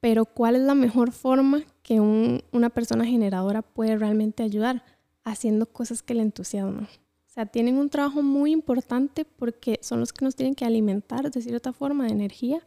Pero 0.00 0.26
¿cuál 0.26 0.54
es 0.54 0.60
la 0.60 0.74
mejor 0.74 1.12
forma 1.12 1.62
que 1.82 1.98
una 1.98 2.68
persona 2.68 3.06
generadora 3.06 3.62
puede 3.62 3.96
realmente 3.96 4.42
ayudar? 4.42 4.84
Haciendo 5.24 5.64
cosas 5.64 6.02
que 6.02 6.12
le 6.12 6.20
entusiasman. 6.20 6.84
O 6.84 7.32
sea, 7.32 7.46
tienen 7.46 7.78
un 7.78 7.88
trabajo 7.88 8.20
muy 8.20 8.52
importante 8.52 9.24
porque 9.24 9.78
son 9.80 9.98
los 9.98 10.12
que 10.12 10.26
nos 10.26 10.36
tienen 10.36 10.54
que 10.54 10.66
alimentar 10.66 11.30
de 11.30 11.40
cierta 11.40 11.72
forma 11.72 12.04
de 12.04 12.12
energía, 12.12 12.60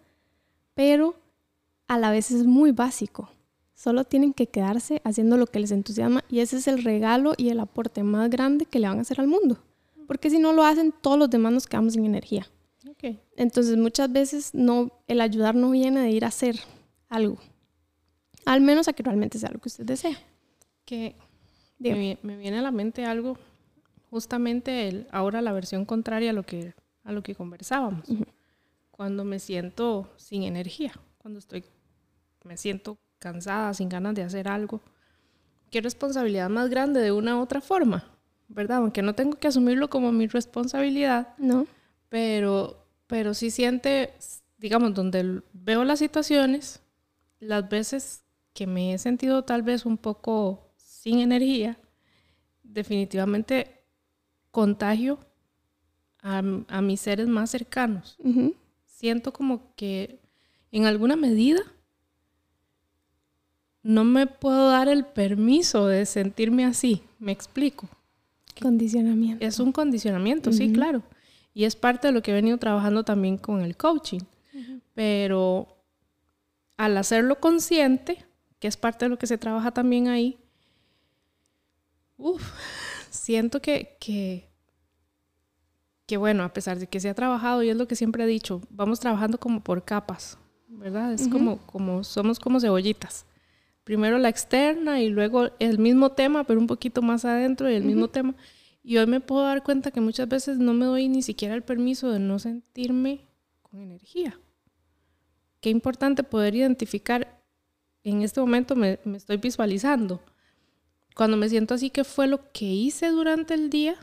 pero 0.73 1.15
a 1.87 1.99
la 1.99 2.09
vez 2.09 2.31
es 2.31 2.43
muy 2.43 2.71
básico. 2.71 3.29
Solo 3.75 4.03
tienen 4.03 4.33
que 4.33 4.47
quedarse 4.47 4.99
haciendo 5.03 5.37
lo 5.37 5.45
que 5.45 5.59
les 5.59 5.69
entusiasma 5.69 6.23
y 6.27 6.39
ese 6.39 6.57
es 6.57 6.67
el 6.67 6.83
regalo 6.83 7.33
y 7.37 7.49
el 7.49 7.59
aporte 7.59 8.01
más 8.01 8.31
grande 8.31 8.65
que 8.65 8.79
le 8.79 8.87
van 8.87 8.97
a 8.97 9.01
hacer 9.01 9.21
al 9.21 9.27
mundo. 9.27 9.59
Porque 10.07 10.29
si 10.29 10.39
no 10.39 10.53
lo 10.53 10.63
hacen, 10.63 10.93
todos 11.01 11.17
los 11.17 11.29
demás 11.29 11.53
nos 11.53 11.67
quedamos 11.67 11.93
sin 11.93 12.05
energía. 12.05 12.47
Entonces 13.35 13.77
muchas 13.77 14.11
veces 14.11 14.53
no, 14.53 14.91
el 15.07 15.21
ayudar 15.21 15.55
no 15.55 15.71
viene 15.71 16.01
de 16.01 16.11
ir 16.11 16.25
a 16.25 16.29
hacer 16.29 16.59
algo. 17.09 17.37
Al 18.45 18.61
menos 18.61 18.87
a 18.87 18.93
que 18.93 19.03
realmente 19.03 19.37
sea 19.37 19.51
lo 19.51 19.59
que 19.59 19.69
usted 19.69 19.85
desea. 19.85 20.17
Que 20.85 21.15
me, 21.79 22.17
me, 22.21 22.37
viene 22.37 22.59
a 22.59 22.61
la 22.61 22.71
mente 22.71 23.05
algo 23.05 23.37
justamente 24.09 24.87
el, 24.87 25.07
ahora 25.11 25.41
la 25.41 25.53
versión 25.53 25.85
contraria 25.85 26.29
a 26.29 26.33
lo 26.33 26.43
que, 26.43 26.73
a 27.03 27.11
lo 27.11 27.23
que 27.23 27.35
conversábamos. 27.35 28.07
Cuando 28.91 29.23
me 29.23 29.39
siento 29.39 30.09
sin 30.17 30.43
energía, 30.43 30.93
cuando 31.17 31.39
estoy, 31.39 31.63
me 32.43 32.57
siento 32.57 32.97
cansada, 33.19 33.73
sin 33.73 33.89
ganas 33.89 34.13
de 34.13 34.23
hacer 34.23 34.47
algo. 34.47 34.81
¿Qué 35.71 35.81
responsabilidad 35.81 36.49
más 36.49 36.69
grande 36.69 37.01
de 37.01 37.11
una 37.11 37.37
u 37.37 37.41
otra 37.41 37.59
forma? 37.59 38.12
¿Verdad? 38.53 38.77
Aunque 38.77 39.01
no 39.01 39.15
tengo 39.15 39.37
que 39.37 39.47
asumirlo 39.47 39.89
como 39.89 40.11
mi 40.11 40.27
responsabilidad. 40.27 41.29
No. 41.37 41.65
Pero, 42.09 42.85
pero 43.07 43.33
sí 43.33 43.49
siente, 43.49 44.13
digamos, 44.57 44.93
donde 44.93 45.41
veo 45.53 45.83
las 45.83 45.99
situaciones, 45.99 46.81
las 47.39 47.67
veces 47.67 48.23
que 48.53 48.67
me 48.67 48.93
he 48.93 48.97
sentido 48.99 49.43
tal 49.43 49.63
vez 49.63 49.85
un 49.85 49.97
poco 49.97 50.71
sin 50.77 51.19
energía, 51.19 51.77
definitivamente 52.61 53.83
contagio 54.51 55.19
a, 56.21 56.41
mis 56.41 57.01
seres 57.01 57.27
más 57.27 57.49
cercanos. 57.49 58.17
Siento 58.85 59.33
como 59.33 59.75
que 59.75 60.19
en 60.71 60.85
alguna 60.85 61.15
medida 61.15 61.61
no 63.81 64.05
me 64.05 64.27
puedo 64.27 64.69
dar 64.69 64.87
el 64.87 65.05
permiso 65.05 65.87
de 65.87 66.05
sentirme 66.05 66.65
así. 66.65 67.03
Me 67.19 67.33
explico. 67.33 67.89
Condicionamiento. 68.61 69.45
Es 69.45 69.59
un 69.59 69.71
condicionamiento, 69.71 70.51
sí, 70.51 70.71
claro. 70.71 71.03
Y 71.53 71.65
es 71.65 71.75
parte 71.75 72.07
de 72.07 72.13
lo 72.13 72.21
que 72.21 72.31
he 72.31 72.33
venido 72.33 72.57
trabajando 72.57 73.03
también 73.03 73.37
con 73.37 73.61
el 73.61 73.77
coaching. 73.77 74.21
Pero 74.93 75.77
al 76.77 76.97
hacerlo 76.97 77.39
consciente, 77.39 78.25
que 78.59 78.67
es 78.67 78.77
parte 78.77 79.05
de 79.05 79.09
lo 79.09 79.17
que 79.17 79.27
se 79.27 79.37
trabaja 79.37 79.71
también 79.71 80.07
ahí, 80.07 80.37
uff, 82.17 82.43
siento 83.09 83.61
que, 83.61 83.97
que, 86.05 86.17
bueno, 86.17 86.43
a 86.43 86.53
pesar 86.53 86.77
de 86.77 86.87
que 86.87 86.99
se 86.99 87.09
ha 87.09 87.13
trabajado, 87.13 87.63
y 87.63 87.69
es 87.69 87.75
lo 87.75 87.87
que 87.87 87.95
siempre 87.95 88.23
he 88.23 88.27
dicho, 88.27 88.61
vamos 88.69 88.99
trabajando 88.99 89.39
como 89.39 89.61
por 89.63 89.83
capas, 89.83 90.37
¿verdad? 90.67 91.13
Es 91.13 91.27
como, 91.27 91.57
como, 91.65 92.03
somos 92.03 92.39
como 92.39 92.59
cebollitas. 92.59 93.25
Primero 93.83 94.17
la 94.17 94.29
externa 94.29 95.01
y 95.01 95.09
luego 95.09 95.49
el 95.59 95.79
mismo 95.79 96.11
tema, 96.11 96.43
pero 96.45 96.59
un 96.59 96.67
poquito 96.67 97.01
más 97.01 97.25
adentro 97.25 97.69
y 97.69 97.75
el 97.75 97.83
mismo 97.83 98.09
tema. 98.09 98.35
Y 98.83 98.97
hoy 98.97 99.07
me 99.07 99.19
puedo 99.19 99.43
dar 99.43 99.63
cuenta 99.63 99.91
que 99.91 100.01
muchas 100.01 100.27
veces 100.27 100.57
no 100.57 100.73
me 100.73 100.85
doy 100.85 101.09
ni 101.09 101.21
siquiera 101.21 101.53
el 101.55 101.63
permiso 101.63 102.09
de 102.09 102.19
no 102.19 102.39
sentirme 102.39 103.25
con 103.61 103.81
energía. 103.81 104.39
Qué 105.61 105.69
importante 105.69 106.23
poder 106.23 106.55
identificar, 106.55 107.41
en 108.03 108.21
este 108.21 108.39
momento 108.39 108.75
me, 108.75 108.99
me 109.05 109.17
estoy 109.17 109.37
visualizando 109.37 110.21
cuando 111.15 111.37
me 111.37 111.49
siento 111.49 111.75
así, 111.75 111.89
¿qué 111.89 112.03
fue 112.03 112.27
lo 112.27 112.51
que 112.51 112.65
hice 112.65 113.09
durante 113.09 113.53
el 113.53 113.69
día? 113.69 113.95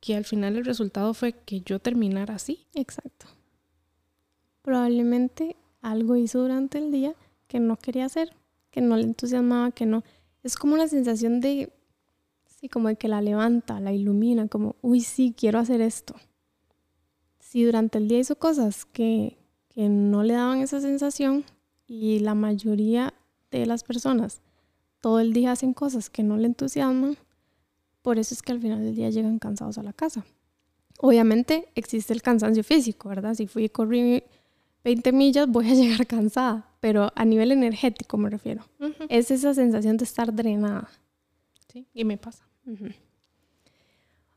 Que 0.00 0.16
al 0.16 0.24
final 0.24 0.56
el 0.56 0.64
resultado 0.64 1.14
fue 1.14 1.32
que 1.32 1.60
yo 1.60 1.78
terminara 1.78 2.34
así. 2.34 2.66
Así. 2.74 3.28
Probablemente 4.62 5.56
algo 5.82 6.16
hizo 6.16 6.40
durante 6.40 6.78
el 6.78 6.90
día 6.90 7.14
que 7.46 7.60
no 7.60 7.76
quería 7.76 8.06
hacer, 8.06 8.34
que 8.74 8.80
no 8.80 8.96
le 8.96 9.04
entusiasmaba, 9.04 9.70
que 9.70 9.86
no. 9.86 10.02
Es 10.42 10.56
como 10.56 10.74
una 10.74 10.88
sensación 10.88 11.40
de, 11.40 11.72
sí, 12.44 12.68
como 12.68 12.88
de 12.88 12.96
que 12.96 13.06
la 13.06 13.22
levanta, 13.22 13.78
la 13.78 13.92
ilumina, 13.92 14.48
como, 14.48 14.74
uy, 14.82 15.00
sí, 15.00 15.32
quiero 15.36 15.60
hacer 15.60 15.80
esto. 15.80 16.16
Si 17.38 17.62
durante 17.62 17.98
el 17.98 18.08
día 18.08 18.18
hizo 18.18 18.34
cosas 18.36 18.84
que, 18.84 19.38
que 19.68 19.88
no 19.88 20.24
le 20.24 20.34
daban 20.34 20.58
esa 20.58 20.80
sensación 20.80 21.44
y 21.86 22.18
la 22.18 22.34
mayoría 22.34 23.14
de 23.52 23.64
las 23.64 23.84
personas 23.84 24.40
todo 25.00 25.20
el 25.20 25.32
día 25.32 25.52
hacen 25.52 25.72
cosas 25.72 26.10
que 26.10 26.24
no 26.24 26.36
le 26.36 26.46
entusiasman, 26.46 27.16
por 28.02 28.18
eso 28.18 28.34
es 28.34 28.42
que 28.42 28.50
al 28.50 28.60
final 28.60 28.82
del 28.82 28.96
día 28.96 29.08
llegan 29.10 29.38
cansados 29.38 29.78
a 29.78 29.84
la 29.84 29.92
casa. 29.92 30.24
Obviamente 30.98 31.68
existe 31.76 32.12
el 32.12 32.22
cansancio 32.22 32.64
físico, 32.64 33.08
¿verdad? 33.08 33.34
Si 33.34 33.46
fui 33.46 33.66
y 33.66 33.68
corrí 33.68 34.24
20 34.82 35.12
millas, 35.12 35.46
voy 35.46 35.70
a 35.70 35.74
llegar 35.80 36.08
cansada, 36.08 36.73
pero 36.84 37.10
a 37.14 37.24
nivel 37.24 37.50
energético 37.50 38.18
me 38.18 38.28
refiero. 38.28 38.62
Es 39.08 39.30
esa 39.30 39.54
sensación 39.54 39.96
de 39.96 40.04
estar 40.04 40.34
drenada. 40.34 40.90
Sí, 41.72 41.86
y 41.94 42.04
me 42.04 42.18
pasa. 42.18 42.46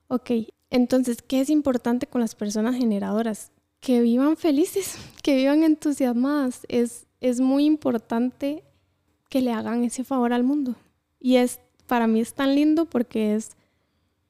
Ok, 0.08 0.32
entonces, 0.70 1.22
¿qué 1.22 1.42
es 1.42 1.50
importante 1.50 2.08
con 2.08 2.22
las 2.22 2.36
personas 2.36 2.78
generadoras? 2.78 3.52
Que 3.82 4.00
vivan 4.00 4.38
felices, 4.38 4.98
que 5.24 5.36
vivan 5.36 5.64
entusiasmadas. 5.64 6.62
Es, 6.70 7.06
es 7.20 7.42
muy 7.42 7.66
importante 7.66 8.64
que 9.28 9.42
le 9.42 9.52
hagan 9.52 9.84
ese 9.84 10.06
favor 10.06 10.32
al 10.32 10.46
mundo. 10.46 10.78
Y 11.20 11.36
es, 11.36 11.60
para 11.86 12.08
mí 12.08 12.22
es 12.22 12.34
tan 12.34 12.56
lindo 12.56 12.86
porque 12.86 13.36
es 13.36 13.58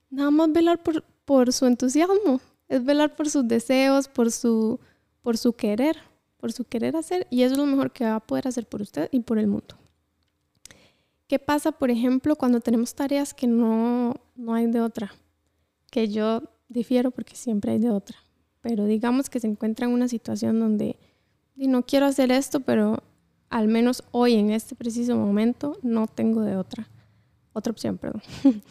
nada 0.10 0.32
más 0.32 0.52
velar 0.52 0.82
por, 0.82 1.04
por 1.24 1.54
su 1.54 1.68
entusiasmo, 1.68 2.42
es 2.68 2.84
velar 2.84 3.16
por 3.16 3.30
sus 3.30 3.48
deseos, 3.48 4.08
por 4.08 4.32
su, 4.32 4.80
por 5.22 5.38
su 5.38 5.54
querer, 5.54 5.98
por 6.38 6.52
su 6.54 6.64
querer 6.66 6.96
hacer. 6.96 7.28
Y 7.30 7.44
es 7.44 7.58
lo 7.58 7.66
mejor 7.66 7.92
que 7.92 8.06
va 8.06 8.16
a 8.16 8.20
poder 8.20 8.48
hacer 8.48 8.68
por 8.68 8.82
usted 8.82 9.10
y 9.12 9.20
por 9.20 9.40
el 9.40 9.48
mundo. 9.48 9.76
¿Qué 11.28 11.40
pasa, 11.40 11.72
por 11.74 11.92
ejemplo, 11.92 12.36
cuando 12.36 12.62
tenemos 12.62 12.96
tareas 12.96 13.34
que 13.34 13.48
no, 13.48 14.16
no 14.36 14.54
hay 14.54 14.68
de 14.68 14.80
otra? 14.80 15.14
Que 15.92 16.08
yo 16.08 16.42
difiero 16.70 17.12
porque 17.12 17.36
siempre 17.36 17.74
hay 17.74 17.80
de 17.80 17.92
otra. 17.92 18.18
Pero 18.62 18.86
digamos 18.86 19.30
que 19.30 19.40
se 19.40 19.48
encuentra 19.48 19.86
en 19.86 19.94
una 19.94 20.08
situación 20.08 20.60
donde 20.60 20.98
y 21.58 21.68
no 21.68 21.84
quiero 21.84 22.06
hacer 22.06 22.32
esto, 22.32 22.60
pero 22.60 23.04
al 23.50 23.68
menos 23.68 24.04
hoy 24.12 24.36
en 24.36 24.52
este 24.52 24.76
preciso 24.76 25.16
momento 25.16 25.78
no 25.82 26.06
tengo 26.06 26.42
de 26.42 26.56
otra, 26.56 26.88
otra 27.52 27.72
opción, 27.72 27.98
perdón. 27.98 28.22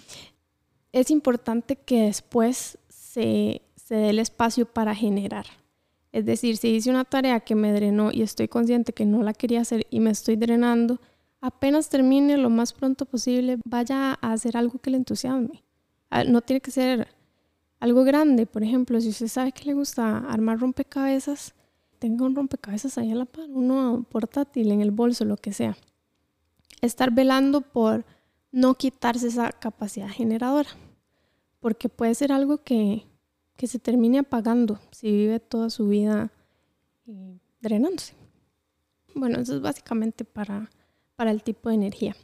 es 0.92 1.10
importante 1.10 1.76
que 1.76 2.02
después 2.02 2.78
se, 2.88 3.62
se 3.74 3.94
dé 3.96 4.10
el 4.10 4.20
espacio 4.20 4.66
para 4.66 4.94
generar. 4.94 5.46
Es 6.12 6.24
decir, 6.24 6.56
si 6.56 6.68
hice 6.68 6.90
una 6.90 7.04
tarea 7.04 7.40
que 7.40 7.54
me 7.54 7.72
drenó 7.72 8.10
y 8.12 8.22
estoy 8.22 8.48
consciente 8.48 8.92
que 8.92 9.04
no 9.04 9.22
la 9.22 9.34
quería 9.34 9.60
hacer 9.60 9.86
y 9.90 10.00
me 10.00 10.10
estoy 10.10 10.36
drenando, 10.36 11.00
apenas 11.40 11.88
termine 11.88 12.36
lo 12.38 12.50
más 12.50 12.72
pronto 12.72 13.04
posible, 13.04 13.58
vaya 13.64 14.18
a 14.20 14.32
hacer 14.32 14.56
algo 14.56 14.78
que 14.78 14.90
le 14.90 14.96
entusiasme. 14.96 15.62
Ah, 16.10 16.24
no 16.24 16.40
tiene 16.40 16.60
que 16.60 16.70
ser 16.70 17.08
algo 17.80 18.04
grande, 18.04 18.46
por 18.46 18.62
ejemplo, 18.62 19.00
si 19.00 19.10
usted 19.10 19.28
sabe 19.28 19.52
que 19.52 19.64
le 19.64 19.74
gusta 19.74 20.18
armar 20.18 20.58
rompecabezas, 20.58 21.54
tenga 21.98 22.24
un 22.24 22.34
rompecabezas 22.34 22.96
ahí 22.98 23.12
a 23.12 23.14
la 23.14 23.24
par, 23.26 23.50
uno 23.50 24.06
portátil 24.10 24.70
en 24.72 24.80
el 24.80 24.90
bolso, 24.90 25.24
lo 25.24 25.36
que 25.36 25.52
sea. 25.52 25.76
Estar 26.80 27.10
velando 27.10 27.60
por 27.60 28.04
no 28.52 28.74
quitarse 28.74 29.28
esa 29.28 29.52
capacidad 29.52 30.08
generadora, 30.08 30.70
porque 31.60 31.88
puede 31.88 32.14
ser 32.14 32.32
algo 32.32 32.58
que, 32.58 33.04
que 33.56 33.66
se 33.66 33.78
termine 33.78 34.18
apagando 34.18 34.78
si 34.90 35.10
vive 35.10 35.40
toda 35.40 35.70
su 35.70 35.88
vida 35.88 36.30
eh, 37.06 37.38
drenándose. 37.60 38.14
Bueno, 39.14 39.40
eso 39.40 39.56
es 39.56 39.62
básicamente 39.62 40.24
para, 40.24 40.70
para 41.16 41.30
el 41.30 41.42
tipo 41.42 41.68
de 41.68 41.76
energía. 41.76 42.14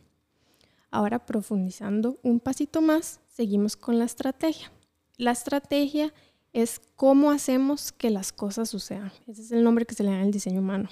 Ahora 0.90 1.24
profundizando 1.24 2.18
un 2.22 2.38
pasito 2.38 2.82
más, 2.82 3.20
seguimos 3.28 3.76
con 3.76 3.98
la 3.98 4.04
estrategia. 4.04 4.70
La 5.16 5.30
estrategia 5.30 6.12
es 6.52 6.80
cómo 6.96 7.30
hacemos 7.30 7.92
que 7.92 8.10
las 8.10 8.32
cosas 8.32 8.68
sucedan. 8.68 9.10
Ese 9.26 9.40
es 9.40 9.52
el 9.52 9.64
nombre 9.64 9.86
que 9.86 9.94
se 9.94 10.02
le 10.02 10.10
da 10.10 10.20
al 10.20 10.30
diseño 10.30 10.60
humano. 10.60 10.90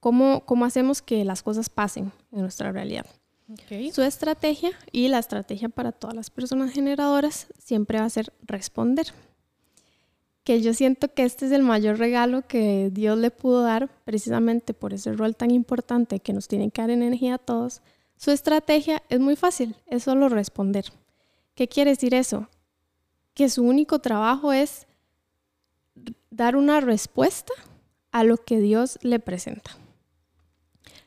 Cómo, 0.00 0.44
cómo 0.46 0.64
hacemos 0.64 1.00
que 1.00 1.24
las 1.24 1.42
cosas 1.42 1.68
pasen 1.68 2.10
en 2.32 2.40
nuestra 2.40 2.72
realidad. 2.72 3.06
Su 3.92 4.02
estrategia 4.02 4.70
y 4.92 5.08
la 5.08 5.18
estrategia 5.18 5.68
para 5.68 5.92
todas 5.92 6.14
las 6.14 6.30
personas 6.30 6.72
generadoras 6.72 7.48
siempre 7.58 7.98
va 7.98 8.04
a 8.04 8.10
ser 8.10 8.32
responder. 8.42 9.06
Que 10.50 10.60
yo 10.60 10.74
siento 10.74 11.14
que 11.14 11.22
este 11.22 11.46
es 11.46 11.52
el 11.52 11.62
mayor 11.62 11.98
regalo 11.98 12.42
que 12.42 12.90
Dios 12.92 13.16
le 13.16 13.30
pudo 13.30 13.62
dar 13.62 13.88
precisamente 14.04 14.74
por 14.74 14.92
ese 14.92 15.12
rol 15.12 15.36
tan 15.36 15.52
importante 15.52 16.18
que 16.18 16.32
nos 16.32 16.48
tiene 16.48 16.72
que 16.72 16.82
dar 16.82 16.90
energía 16.90 17.36
a 17.36 17.38
todos. 17.38 17.82
Su 18.16 18.32
estrategia 18.32 19.00
es 19.08 19.20
muy 19.20 19.36
fácil, 19.36 19.76
es 19.86 20.02
solo 20.02 20.28
responder. 20.28 20.86
¿Qué 21.54 21.68
quiere 21.68 21.92
decir 21.92 22.14
eso? 22.14 22.48
que 23.34 23.48
su 23.48 23.62
único 23.64 24.00
trabajo 24.00 24.52
es 24.52 24.86
dar 26.30 26.56
una 26.56 26.80
respuesta 26.80 27.52
a 28.10 28.24
lo 28.24 28.36
que 28.36 28.60
Dios 28.60 28.98
le 29.02 29.18
presenta. 29.18 29.70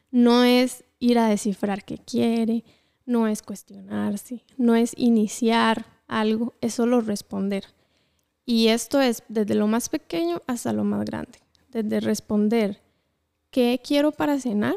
No 0.09 0.43
es 0.43 0.83
ir 0.99 1.19
a 1.19 1.27
descifrar 1.27 1.83
qué 1.83 1.97
quiere, 1.97 2.63
no 3.05 3.27
es 3.27 3.41
cuestionarse, 3.41 4.43
no 4.57 4.75
es 4.75 4.93
iniciar 4.95 5.85
algo, 6.07 6.53
es 6.61 6.75
solo 6.75 7.01
responder. 7.01 7.65
Y 8.45 8.67
esto 8.67 8.99
es 8.99 9.23
desde 9.29 9.55
lo 9.55 9.67
más 9.67 9.89
pequeño 9.89 10.41
hasta 10.47 10.73
lo 10.73 10.83
más 10.83 11.05
grande. 11.05 11.39
Desde 11.69 11.99
responder 11.99 12.81
qué 13.51 13.79
quiero 13.83 14.11
para 14.11 14.39
cenar 14.39 14.75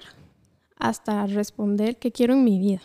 hasta 0.76 1.26
responder 1.26 1.96
qué 1.96 2.12
quiero 2.12 2.35
en 2.35 2.44
mi 2.44 2.58
vida. 2.58 2.82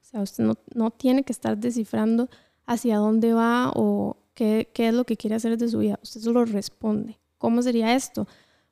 O 0.00 0.04
sea, 0.04 0.22
usted 0.22 0.44
no, 0.44 0.54
no 0.74 0.90
tiene 0.90 1.24
que 1.24 1.32
estar 1.32 1.58
descifrando 1.58 2.28
hacia 2.66 2.96
dónde 2.96 3.34
va 3.34 3.70
o 3.74 4.16
qué, 4.34 4.70
qué 4.72 4.88
es 4.88 4.94
lo 4.94 5.04
que 5.04 5.16
quiere 5.16 5.36
hacer 5.36 5.58
de 5.58 5.68
su 5.68 5.78
vida. 5.78 5.98
Usted 6.02 6.20
solo 6.20 6.44
responde. 6.44 7.18
¿Cómo 7.38 7.60
sería 7.62 7.94
esto? 7.94 8.26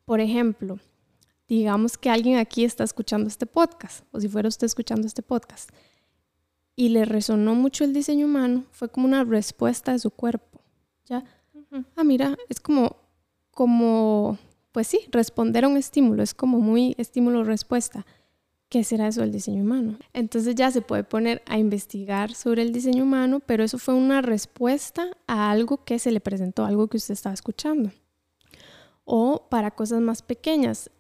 Por 0.04 0.21
ejemplo, 0.21 0.78
digamos 1.49 1.99
que 1.99 2.11
alguien 2.11 2.38
aquí 2.38 2.64
está 2.64 2.85
escuchando 2.85 3.28
este 3.28 3.47
podcast, 3.47 4.04
o 4.11 4.21
si 4.21 4.28
fuera 4.28 4.49
usted 4.49 4.64
escuchando 4.64 5.06
este 5.06 5.23
podcast, 5.23 5.71
y 6.75 6.88
le 6.88 7.04
resonó 7.04 7.54
mucho 7.54 7.85
el 7.85 7.92
diseño 7.92 8.26
humano, 8.26 8.64
fue 8.71 8.88
como 8.88 9.06
una 9.06 9.25
respuesta 9.25 9.92
de 9.92 9.99
su 9.99 10.11
cuerpo. 10.11 10.61
¿Ya? 11.06 11.25
Ah, 11.96 12.04
mira, 12.04 12.36
es 12.48 12.60
como, 12.60 12.96
como, 13.50 14.38
pues 14.72 14.87
sí, 14.87 15.00
responder 15.11 15.64
a 15.64 15.68
un 15.68 15.76
estímulo, 15.76 16.22
es 16.22 16.35
como 16.35 16.61
muy 16.61 16.94
estímulo-respuesta. 16.98 18.04
¿qué 18.72 18.85
será 18.85 19.06
eso 19.06 19.20
del 19.20 19.32
diseño 19.32 19.61
humano? 19.61 19.98
Entonces 20.14 20.54
ya 20.54 20.70
se 20.70 20.80
puede 20.80 21.04
poner 21.04 21.42
a 21.44 21.58
investigar 21.58 22.32
sobre 22.32 22.62
el 22.62 22.72
diseño 22.72 23.02
humano, 23.02 23.40
pero 23.40 23.64
eso 23.64 23.76
fue 23.76 23.92
una 23.92 24.22
respuesta 24.22 25.14
a 25.26 25.50
algo 25.50 25.85
que 25.85 25.98
se 25.98 26.11
le 26.11 26.20
presentó, 26.20 26.64
algo 26.64 26.88
que 26.88 26.96
usted 26.96 27.12
estaba 27.12 27.35
escuchando. 27.35 27.92
O 29.04 29.46
para 29.50 29.72
cosas 29.72 30.00
más 30.00 30.22
pequeñas, 30.22 30.90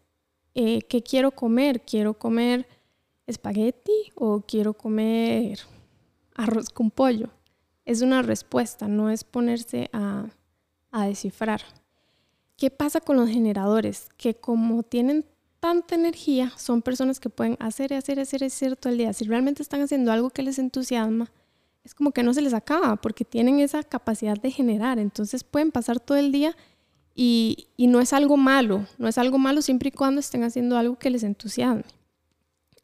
eh, 0.54 0.82
¿qué 0.82 1.02
quiero 1.02 1.30
comer? 1.30 1.80
¿Quiero 1.80 2.12
comer 2.18 2.68
espagueti 3.26 4.12
o 4.16 4.42
quiero 4.42 4.74
comer 4.74 5.60
arroz 6.34 6.68
con 6.68 6.90
pollo? 6.90 7.30
Es 7.86 8.02
una 8.02 8.20
respuesta, 8.20 8.86
no 8.86 9.08
es 9.08 9.24
ponerse 9.24 9.88
a, 9.94 10.26
a 10.92 11.06
descifrar. 11.06 11.62
¿Qué 12.56 12.70
pasa 12.70 13.00
con 13.00 13.16
los 13.16 13.28
generadores? 13.28 14.08
Que 14.16 14.34
como 14.34 14.82
tienen 14.84 15.24
tanta 15.58 15.94
energía, 15.94 16.52
son 16.56 16.82
personas 16.82 17.18
que 17.18 17.30
pueden 17.30 17.56
hacer 17.58 17.92
y 17.92 17.96
hacer 17.96 18.18
y 18.18 18.20
hacer, 18.20 18.44
hacer 18.44 18.76
todo 18.76 18.92
el 18.92 18.98
día. 18.98 19.12
Si 19.12 19.24
realmente 19.24 19.62
están 19.62 19.80
haciendo 19.80 20.12
algo 20.12 20.30
que 20.30 20.42
les 20.42 20.58
entusiasma, 20.58 21.32
es 21.84 21.94
como 21.94 22.12
que 22.12 22.22
no 22.22 22.32
se 22.34 22.42
les 22.42 22.54
acaba 22.54 22.96
porque 22.96 23.24
tienen 23.24 23.58
esa 23.58 23.82
capacidad 23.82 24.36
de 24.36 24.50
generar. 24.50 24.98
Entonces 24.98 25.42
pueden 25.42 25.72
pasar 25.72 25.98
todo 25.98 26.18
el 26.18 26.30
día 26.30 26.56
y, 27.14 27.68
y 27.76 27.88
no 27.88 28.00
es 28.00 28.12
algo 28.12 28.36
malo, 28.36 28.86
no 28.98 29.08
es 29.08 29.18
algo 29.18 29.38
malo 29.38 29.62
siempre 29.62 29.88
y 29.88 29.92
cuando 29.92 30.20
estén 30.20 30.44
haciendo 30.44 30.76
algo 30.76 30.98
que 30.98 31.10
les 31.10 31.22
entusiasme. 31.22 31.84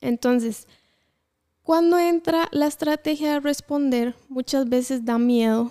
Entonces, 0.00 0.66
cuando 1.62 1.98
entra 1.98 2.48
la 2.52 2.66
estrategia 2.66 3.34
de 3.34 3.40
responder, 3.40 4.14
muchas 4.28 4.68
veces 4.68 5.04
da 5.04 5.18
miedo 5.18 5.70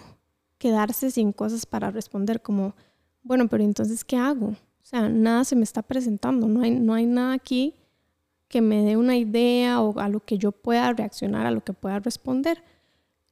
quedarse 0.57 1.11
sin 1.11 1.31
cosas 1.31 1.65
para 1.65 1.91
responder, 1.91 2.41
como, 2.41 2.75
bueno, 3.23 3.47
pero 3.47 3.63
entonces, 3.63 4.03
¿qué 4.03 4.17
hago? 4.17 4.47
O 4.47 4.89
sea, 4.89 5.09
nada 5.09 5.43
se 5.43 5.55
me 5.55 5.63
está 5.63 5.81
presentando, 5.81 6.47
no 6.47 6.61
hay, 6.61 6.71
no 6.71 6.93
hay 6.93 7.05
nada 7.05 7.33
aquí 7.33 7.73
que 8.47 8.61
me 8.61 8.83
dé 8.83 8.97
una 8.97 9.17
idea 9.17 9.81
o 9.81 9.99
a 9.99 10.09
lo 10.09 10.21
que 10.21 10.37
yo 10.37 10.51
pueda 10.51 10.93
reaccionar, 10.93 11.45
a 11.45 11.51
lo 11.51 11.63
que 11.63 11.73
pueda 11.73 11.99
responder. 11.99 12.63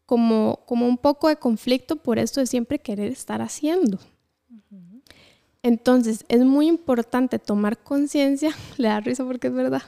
Como, 0.06 0.60
como 0.68 0.88
un 0.88 0.98
poco 0.98 1.30
de 1.30 1.38
conflicto 1.38 1.96
por 1.96 2.20
esto 2.20 2.40
de 2.40 2.46
siempre 2.46 2.78
querer 2.78 3.12
estar 3.12 3.42
haciendo. 3.42 3.98
Entonces, 5.64 6.26
es 6.28 6.46
muy 6.46 6.68
importante 6.68 7.40
tomar 7.40 7.80
conciencia. 7.80 8.52
Le 8.78 8.88
da 8.88 9.00
risa 9.00 9.26
porque 9.26 9.48
es 9.48 9.54
verdad. 9.54 9.82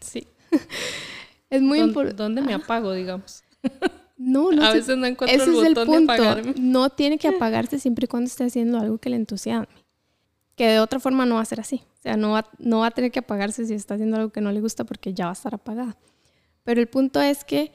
Sí. 0.00 0.28
es 1.50 1.62
muy 1.62 1.80
importante. 1.80 2.22
¿Dónde 2.22 2.42
me 2.42 2.54
apago, 2.54 2.92
digamos? 2.92 3.42
No, 4.26 4.50
no. 4.50 4.64
A 4.64 4.72
veces 4.72 4.96
no 4.98 5.06
encuentro 5.06 5.44
el 5.44 5.74
botón 5.74 6.06
de 6.06 6.12
apagarme. 6.12 6.54
No 6.58 6.90
tiene 6.90 7.16
que 7.16 7.28
apagarse 7.36 7.78
siempre 7.78 8.06
y 8.06 8.08
cuando 8.08 8.26
esté 8.26 8.44
haciendo 8.44 8.78
algo 8.78 8.98
que 8.98 9.10
le 9.10 9.16
entusiasme 9.16 9.86
que 10.56 10.66
de 10.66 10.80
otra 10.80 10.98
forma 10.98 11.26
no 11.26 11.36
va 11.36 11.42
a 11.42 11.44
ser 11.44 11.60
así. 11.60 11.82
O 11.98 12.02
sea, 12.02 12.16
no 12.16 12.30
va, 12.30 12.48
no 12.58 12.80
va 12.80 12.86
a 12.86 12.90
tener 12.90 13.12
que 13.12 13.20
apagarse 13.20 13.66
si 13.66 13.74
está 13.74 13.94
haciendo 13.94 14.16
algo 14.16 14.30
que 14.30 14.40
no 14.40 14.50
le 14.50 14.60
gusta 14.60 14.84
porque 14.84 15.12
ya 15.12 15.26
va 15.26 15.30
a 15.30 15.34
estar 15.34 15.54
apagada. 15.54 15.96
Pero 16.64 16.80
el 16.80 16.88
punto 16.88 17.20
es 17.20 17.44
que 17.44 17.72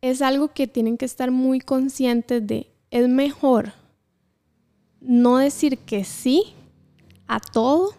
es 0.00 0.22
algo 0.22 0.48
que 0.48 0.66
tienen 0.66 0.96
que 0.96 1.04
estar 1.04 1.30
muy 1.30 1.60
conscientes 1.60 2.46
de. 2.46 2.70
Es 2.90 3.08
mejor 3.08 3.72
no 5.00 5.38
decir 5.38 5.78
que 5.78 6.04
sí 6.04 6.54
a 7.26 7.40
todo 7.40 7.94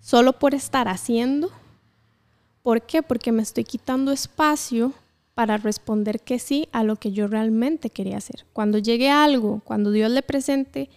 solo 0.00 0.38
por 0.38 0.54
estar 0.54 0.88
haciendo. 0.88 1.50
¿Por 2.62 2.82
qué? 2.82 3.02
Porque 3.02 3.30
me 3.30 3.42
estoy 3.42 3.64
quitando 3.64 4.10
espacio 4.10 4.92
para 5.34 5.56
responder 5.56 6.20
que 6.20 6.38
sí 6.38 6.68
a 6.72 6.84
lo 6.84 6.96
que 6.96 7.12
yo 7.12 7.26
realmente 7.26 7.90
quería 7.90 8.18
hacer. 8.18 8.44
Cuando 8.52 8.78
llegue 8.78 9.10
algo, 9.10 9.62
cuando 9.64 9.90
Dios 9.90 10.10
le 10.10 10.22
presente 10.22 10.90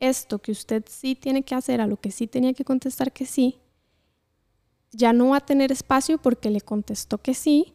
esto 0.00 0.38
que 0.38 0.52
usted 0.52 0.84
sí 0.88 1.14
tiene 1.14 1.42
que 1.42 1.54
hacer, 1.54 1.80
a 1.80 1.86
lo 1.86 1.96
que 1.96 2.10
sí 2.10 2.26
tenía 2.26 2.54
que 2.54 2.64
contestar 2.64 3.12
que 3.12 3.26
sí, 3.26 3.58
ya 4.90 5.12
no 5.12 5.28
va 5.30 5.38
a 5.38 5.46
tener 5.46 5.72
espacio 5.72 6.18
porque 6.18 6.50
le 6.50 6.60
contestó 6.60 7.18
que 7.18 7.34
sí, 7.34 7.74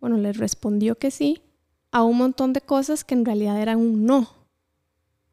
bueno, 0.00 0.16
le 0.16 0.32
respondió 0.32 0.96
que 0.96 1.10
sí, 1.10 1.42
a 1.90 2.02
un 2.02 2.18
montón 2.18 2.52
de 2.52 2.60
cosas 2.60 3.04
que 3.04 3.14
en 3.14 3.24
realidad 3.24 3.60
eran 3.60 3.78
un 3.78 4.04
no. 4.04 4.28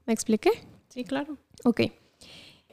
¿Me 0.05 0.13
expliqué? 0.13 0.51
Sí, 0.89 1.03
claro. 1.03 1.37
Ok. 1.63 1.81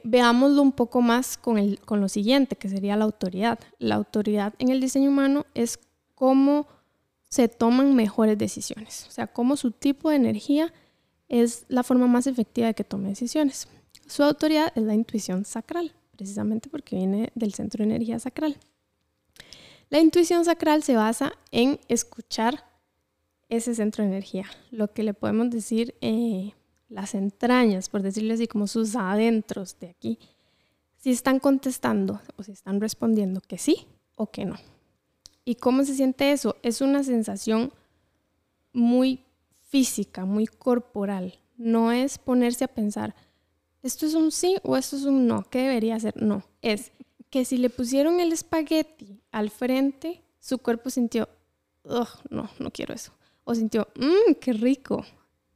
Veámoslo 0.03 0.61
un 0.61 0.71
poco 0.71 1.01
más 1.01 1.37
con, 1.37 1.57
el, 1.57 1.79
con 1.81 1.99
lo 2.01 2.09
siguiente, 2.09 2.55
que 2.55 2.69
sería 2.69 2.95
la 2.95 3.05
autoridad. 3.05 3.59
La 3.79 3.95
autoridad 3.95 4.53
en 4.59 4.69
el 4.69 4.79
diseño 4.79 5.09
humano 5.09 5.45
es 5.53 5.79
cómo 6.15 6.67
se 7.33 7.47
toman 7.47 7.95
mejores 7.95 8.37
decisiones, 8.37 9.07
o 9.09 9.11
sea, 9.11 9.25
cómo 9.25 9.57
su 9.57 9.71
tipo 9.71 10.11
de 10.11 10.17
energía 10.17 10.71
es 11.27 11.65
la 11.67 11.81
forma 11.81 12.05
más 12.05 12.27
efectiva 12.27 12.67
de 12.67 12.75
que 12.75 12.83
tome 12.83 13.09
decisiones. 13.09 13.67
Su 14.05 14.21
autoridad 14.21 14.71
es 14.75 14.83
la 14.83 14.93
intuición 14.93 15.43
sacral, 15.43 15.95
precisamente 16.11 16.69
porque 16.69 16.95
viene 16.95 17.31
del 17.33 17.55
centro 17.55 17.79
de 17.79 17.89
energía 17.89 18.19
sacral. 18.19 18.55
La 19.89 19.99
intuición 19.99 20.45
sacral 20.45 20.83
se 20.83 20.95
basa 20.95 21.33
en 21.49 21.79
escuchar 21.87 22.65
ese 23.49 23.73
centro 23.73 24.03
de 24.03 24.11
energía, 24.11 24.45
lo 24.69 24.93
que 24.93 25.01
le 25.01 25.15
podemos 25.15 25.49
decir 25.49 25.95
eh, 26.01 26.53
las 26.87 27.15
entrañas, 27.15 27.89
por 27.89 28.03
decirlo 28.03 28.35
así, 28.35 28.45
como 28.45 28.67
sus 28.67 28.95
adentros 28.95 29.79
de 29.79 29.89
aquí, 29.89 30.19
si 30.97 31.09
están 31.09 31.39
contestando 31.39 32.21
o 32.37 32.43
si 32.43 32.51
están 32.51 32.79
respondiendo 32.79 33.41
que 33.41 33.57
sí 33.57 33.87
o 34.17 34.29
que 34.29 34.45
no. 34.45 34.57
¿Y 35.45 35.55
cómo 35.55 35.83
se 35.83 35.95
siente 35.95 36.31
eso? 36.31 36.55
Es 36.63 36.81
una 36.81 37.03
sensación 37.03 37.73
muy 38.71 39.23
física, 39.61 40.25
muy 40.25 40.47
corporal. 40.47 41.39
No 41.57 41.91
es 41.91 42.17
ponerse 42.17 42.63
a 42.65 42.67
pensar, 42.67 43.15
esto 43.83 44.05
es 44.05 44.13
un 44.13 44.31
sí 44.31 44.55
o 44.63 44.77
esto 44.77 44.95
es 44.95 45.03
un 45.03 45.27
no, 45.27 45.43
¿qué 45.49 45.59
debería 45.63 45.95
hacer? 45.95 46.21
No, 46.21 46.43
es 46.61 46.91
que 47.29 47.43
si 47.43 47.57
le 47.57 47.69
pusieron 47.69 48.21
el 48.21 48.31
espagueti 48.31 49.21
al 49.31 49.49
frente, 49.49 50.21
su 50.39 50.57
cuerpo 50.57 50.89
sintió, 50.89 51.27
no, 52.29 52.49
no 52.59 52.71
quiero 52.71 52.93
eso. 52.93 53.11
O 53.43 53.53
sintió, 53.53 53.89
mmm, 53.95 54.35
qué 54.39 54.53
rico. 54.53 55.05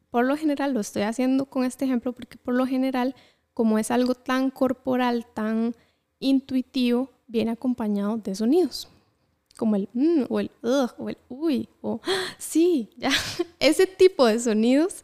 Por 0.10 0.26
lo 0.26 0.36
general, 0.36 0.73
lo 0.73 0.82
estoy 0.82 1.04
haciendo 1.04 1.45
con 1.45 1.63
este 1.63 1.86
ejemplo 1.86 2.12
porque 2.12 2.38
por 2.38 2.54
lo 2.54 2.65
general, 2.65 3.15
como 3.54 3.80
es 3.80 3.91
algo 3.91 4.13
tan 4.13 4.50
corporal, 4.50 5.26
tan 5.34 5.73
intuitivo, 6.19 7.10
viene 7.28 7.52
acompañado 7.52 8.17
de 8.17 8.36
sonidos. 8.36 8.89
Como 9.58 9.76
el 9.76 9.89
mmm, 9.93 10.24
o 10.30 10.39
el 10.39 10.52
ugh, 10.62 10.93
o 10.98 11.10
el 11.10 11.17
uy, 11.30 11.70
o 11.82 12.00
sí, 12.38 12.89
ya. 12.98 13.12
Ese 13.60 13.88
tipo 13.88 14.26
de 14.26 14.39
sonidos 14.39 15.04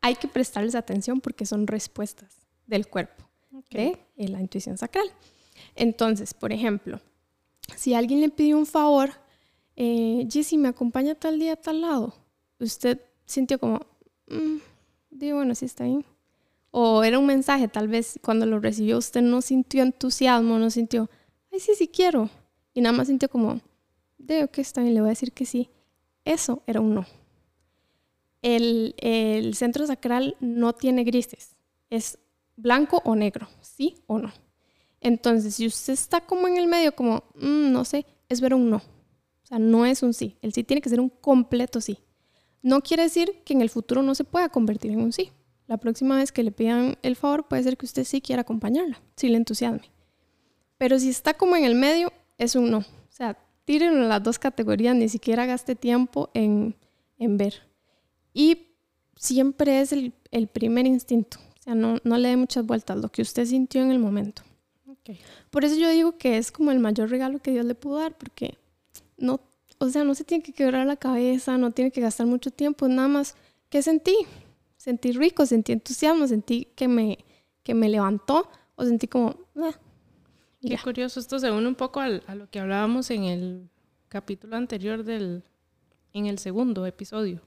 hay 0.00 0.14
que 0.14 0.28
prestarles 0.28 0.74
atención 0.74 1.20
porque 1.20 1.46
son 1.46 1.66
respuestas 1.66 2.46
del 2.66 2.86
cuerpo, 2.86 3.24
de 3.70 4.28
la 4.28 4.40
intuición 4.40 4.76
sacral. 4.78 5.10
Entonces, 5.74 6.34
por 6.34 6.52
ejemplo, 6.52 7.00
si 7.76 7.94
alguien 7.94 8.20
le 8.20 8.28
pidió 8.28 8.58
un 8.58 8.66
favor, 8.66 9.10
eh, 9.76 10.26
Jessy, 10.30 10.58
¿me 10.58 10.68
acompaña 10.68 11.14
tal 11.14 11.38
día 11.38 11.54
a 11.54 11.56
tal 11.56 11.80
lado? 11.80 12.14
Usted 12.60 13.00
sintió 13.24 13.58
como, 13.58 13.80
mm, 14.28 14.56
digo, 15.10 15.38
bueno, 15.38 15.54
sí 15.54 15.64
está 15.64 15.84
bien. 15.84 16.04
O 16.70 17.02
era 17.04 17.18
un 17.18 17.26
mensaje, 17.26 17.68
tal 17.68 17.88
vez 17.88 18.18
cuando 18.22 18.46
lo 18.46 18.58
recibió 18.60 18.98
usted 18.98 19.22
no 19.22 19.40
sintió 19.42 19.82
entusiasmo, 19.82 20.58
no 20.58 20.70
sintió, 20.70 21.08
ay, 21.52 21.60
sí, 21.60 21.72
sí 21.76 21.88
quiero. 21.88 22.28
Y 22.72 22.80
nada 22.80 22.96
más 22.96 23.06
sintió 23.06 23.28
como, 23.28 23.60
de 24.26 24.48
que 24.48 24.60
está 24.60 24.82
bien, 24.82 24.94
le 24.94 25.00
voy 25.00 25.08
a 25.08 25.10
decir 25.10 25.32
que 25.32 25.46
sí. 25.46 25.70
Eso 26.24 26.62
era 26.66 26.80
un 26.80 26.94
no. 26.94 27.06
El, 28.42 28.94
el 28.98 29.54
centro 29.54 29.86
sacral 29.86 30.36
no 30.40 30.74
tiene 30.74 31.04
grises, 31.04 31.56
es 31.90 32.18
blanco 32.56 33.00
o 33.04 33.14
negro, 33.14 33.48
sí 33.60 33.96
o 34.06 34.18
no. 34.18 34.32
Entonces, 35.00 35.56
si 35.56 35.66
usted 35.66 35.92
está 35.92 36.20
como 36.22 36.48
en 36.48 36.56
el 36.56 36.66
medio, 36.66 36.94
como, 36.94 37.24
mm, 37.34 37.72
no 37.72 37.84
sé, 37.84 38.06
es 38.28 38.40
ver 38.40 38.54
un 38.54 38.70
no. 38.70 38.76
O 38.78 39.46
sea, 39.46 39.58
no 39.58 39.84
es 39.84 40.02
un 40.02 40.14
sí. 40.14 40.36
El 40.40 40.54
sí 40.54 40.64
tiene 40.64 40.80
que 40.80 40.88
ser 40.88 41.00
un 41.00 41.10
completo 41.10 41.80
sí. 41.80 41.98
No 42.62 42.80
quiere 42.80 43.02
decir 43.02 43.42
que 43.44 43.52
en 43.52 43.60
el 43.60 43.68
futuro 43.68 44.02
no 44.02 44.14
se 44.14 44.24
pueda 44.24 44.48
convertir 44.48 44.90
en 44.92 45.02
un 45.02 45.12
sí. 45.12 45.30
La 45.66 45.76
próxima 45.76 46.16
vez 46.16 46.32
que 46.32 46.42
le 46.42 46.52
pidan 46.52 46.96
el 47.02 47.16
favor, 47.16 47.46
puede 47.48 47.62
ser 47.62 47.76
que 47.76 47.86
usted 47.86 48.04
sí 48.04 48.22
quiera 48.22 48.42
acompañarla, 48.42 49.00
si 49.16 49.28
le 49.28 49.36
entusiasme. 49.36 49.90
Pero 50.78 50.98
si 50.98 51.10
está 51.10 51.34
como 51.34 51.56
en 51.56 51.64
el 51.64 51.74
medio, 51.74 52.12
es 52.38 52.54
un 52.54 52.70
no. 52.70 52.78
O 52.78 53.10
sea, 53.10 53.38
tírenlo 53.64 54.06
las 54.06 54.22
dos 54.22 54.38
categorías, 54.38 54.96
ni 54.96 55.08
siquiera 55.08 55.46
gaste 55.46 55.74
tiempo 55.74 56.30
en, 56.34 56.74
ver. 57.18 57.62
Y 58.32 58.68
siempre 59.16 59.80
es 59.80 59.92
el, 59.92 60.12
primer 60.52 60.86
instinto. 60.86 61.38
O 61.58 61.62
sea, 61.62 61.74
no, 61.74 61.98
no 62.04 62.18
le 62.18 62.28
dé 62.28 62.36
muchas 62.36 62.66
vueltas, 62.66 62.98
lo 62.98 63.08
que 63.10 63.22
usted 63.22 63.46
sintió 63.46 63.82
en 63.82 63.90
el 63.90 63.98
momento. 63.98 64.42
Por 65.50 65.64
eso 65.64 65.76
yo 65.76 65.90
digo 65.90 66.16
que 66.16 66.38
es 66.38 66.50
como 66.50 66.70
el 66.70 66.78
mayor 66.78 67.10
regalo 67.10 67.38
que 67.38 67.50
Dios 67.50 67.64
le 67.66 67.74
pudo 67.74 67.98
dar, 67.98 68.16
porque 68.16 68.56
no, 69.18 69.40
o 69.78 69.88
sea, 69.88 70.04
no 70.04 70.14
se 70.14 70.24
tiene 70.24 70.42
que 70.42 70.52
quebrar 70.52 70.86
la 70.86 70.96
cabeza, 70.96 71.58
no 71.58 71.72
tiene 71.72 71.90
que 71.90 72.00
gastar 72.00 72.26
mucho 72.26 72.50
tiempo, 72.50 72.88
nada 72.88 73.08
más 73.08 73.36
que 73.68 73.82
sentí, 73.82 74.16
sentí 74.76 75.12
rico, 75.12 75.46
sentí 75.46 75.72
entusiasmo, 75.72 76.26
sentí 76.26 76.68
que 76.74 76.88
me, 76.88 77.18
que 77.62 77.74
me 77.74 77.88
levantó 77.88 78.48
o 78.76 78.84
sentí 78.84 79.08
como... 79.08 79.36
Ah, 79.56 79.74
Qué 80.68 80.78
curioso, 80.78 81.20
esto 81.20 81.38
se 81.38 81.50
une 81.50 81.66
un 81.68 81.74
poco 81.74 82.00
a 82.00 82.08
lo 82.08 82.48
que 82.50 82.58
hablábamos 82.58 83.10
en 83.10 83.24
el 83.24 83.70
capítulo 84.08 84.56
anterior 84.56 85.04
del, 85.04 85.42
en 86.12 86.26
el 86.26 86.38
segundo 86.38 86.86
episodio, 86.86 87.42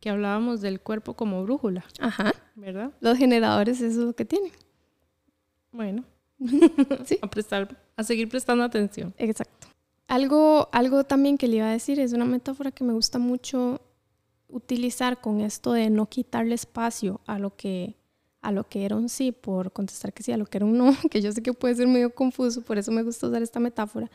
que 0.00 0.10
hablábamos 0.10 0.60
del 0.60 0.80
cuerpo 0.80 1.14
como 1.14 1.42
brújula. 1.42 1.84
Ajá. 1.98 2.32
¿Verdad? 2.54 2.92
Los 3.00 3.18
generadores 3.18 3.80
eso 3.80 4.00
es 4.00 4.06
lo 4.06 4.12
que 4.14 4.24
tienen. 4.24 4.52
Bueno, 5.72 6.04
¿Sí? 7.04 7.18
a, 7.20 7.26
prestar, 7.28 7.76
a 7.96 8.04
seguir 8.04 8.28
prestando 8.28 8.62
atención. 8.62 9.12
Exacto. 9.18 9.68
Algo, 10.06 10.68
algo 10.72 11.04
también 11.04 11.38
que 11.38 11.48
le 11.48 11.56
iba 11.56 11.66
a 11.66 11.72
decir 11.72 11.98
es 11.98 12.12
una 12.12 12.24
metáfora 12.26 12.70
que 12.70 12.84
me 12.84 12.92
gusta 12.92 13.18
mucho 13.18 13.80
utilizar 14.48 15.20
con 15.20 15.40
esto 15.40 15.72
de 15.72 15.90
no 15.90 16.06
quitarle 16.06 16.54
espacio 16.54 17.20
a 17.26 17.38
lo 17.38 17.56
que 17.56 17.96
a 18.44 18.52
lo 18.52 18.68
que 18.68 18.84
era 18.84 18.94
un 18.94 19.08
sí 19.08 19.32
por 19.32 19.72
contestar 19.72 20.12
que 20.12 20.22
sí, 20.22 20.30
a 20.30 20.36
lo 20.36 20.44
que 20.44 20.58
era 20.58 20.66
un 20.66 20.76
no, 20.76 20.94
que 21.10 21.22
yo 21.22 21.32
sé 21.32 21.42
que 21.42 21.54
puede 21.54 21.74
ser 21.74 21.88
medio 21.88 22.14
confuso, 22.14 22.60
por 22.60 22.76
eso 22.76 22.92
me 22.92 23.02
gusta 23.02 23.26
usar 23.26 23.42
esta 23.42 23.58
metáfora. 23.58 24.10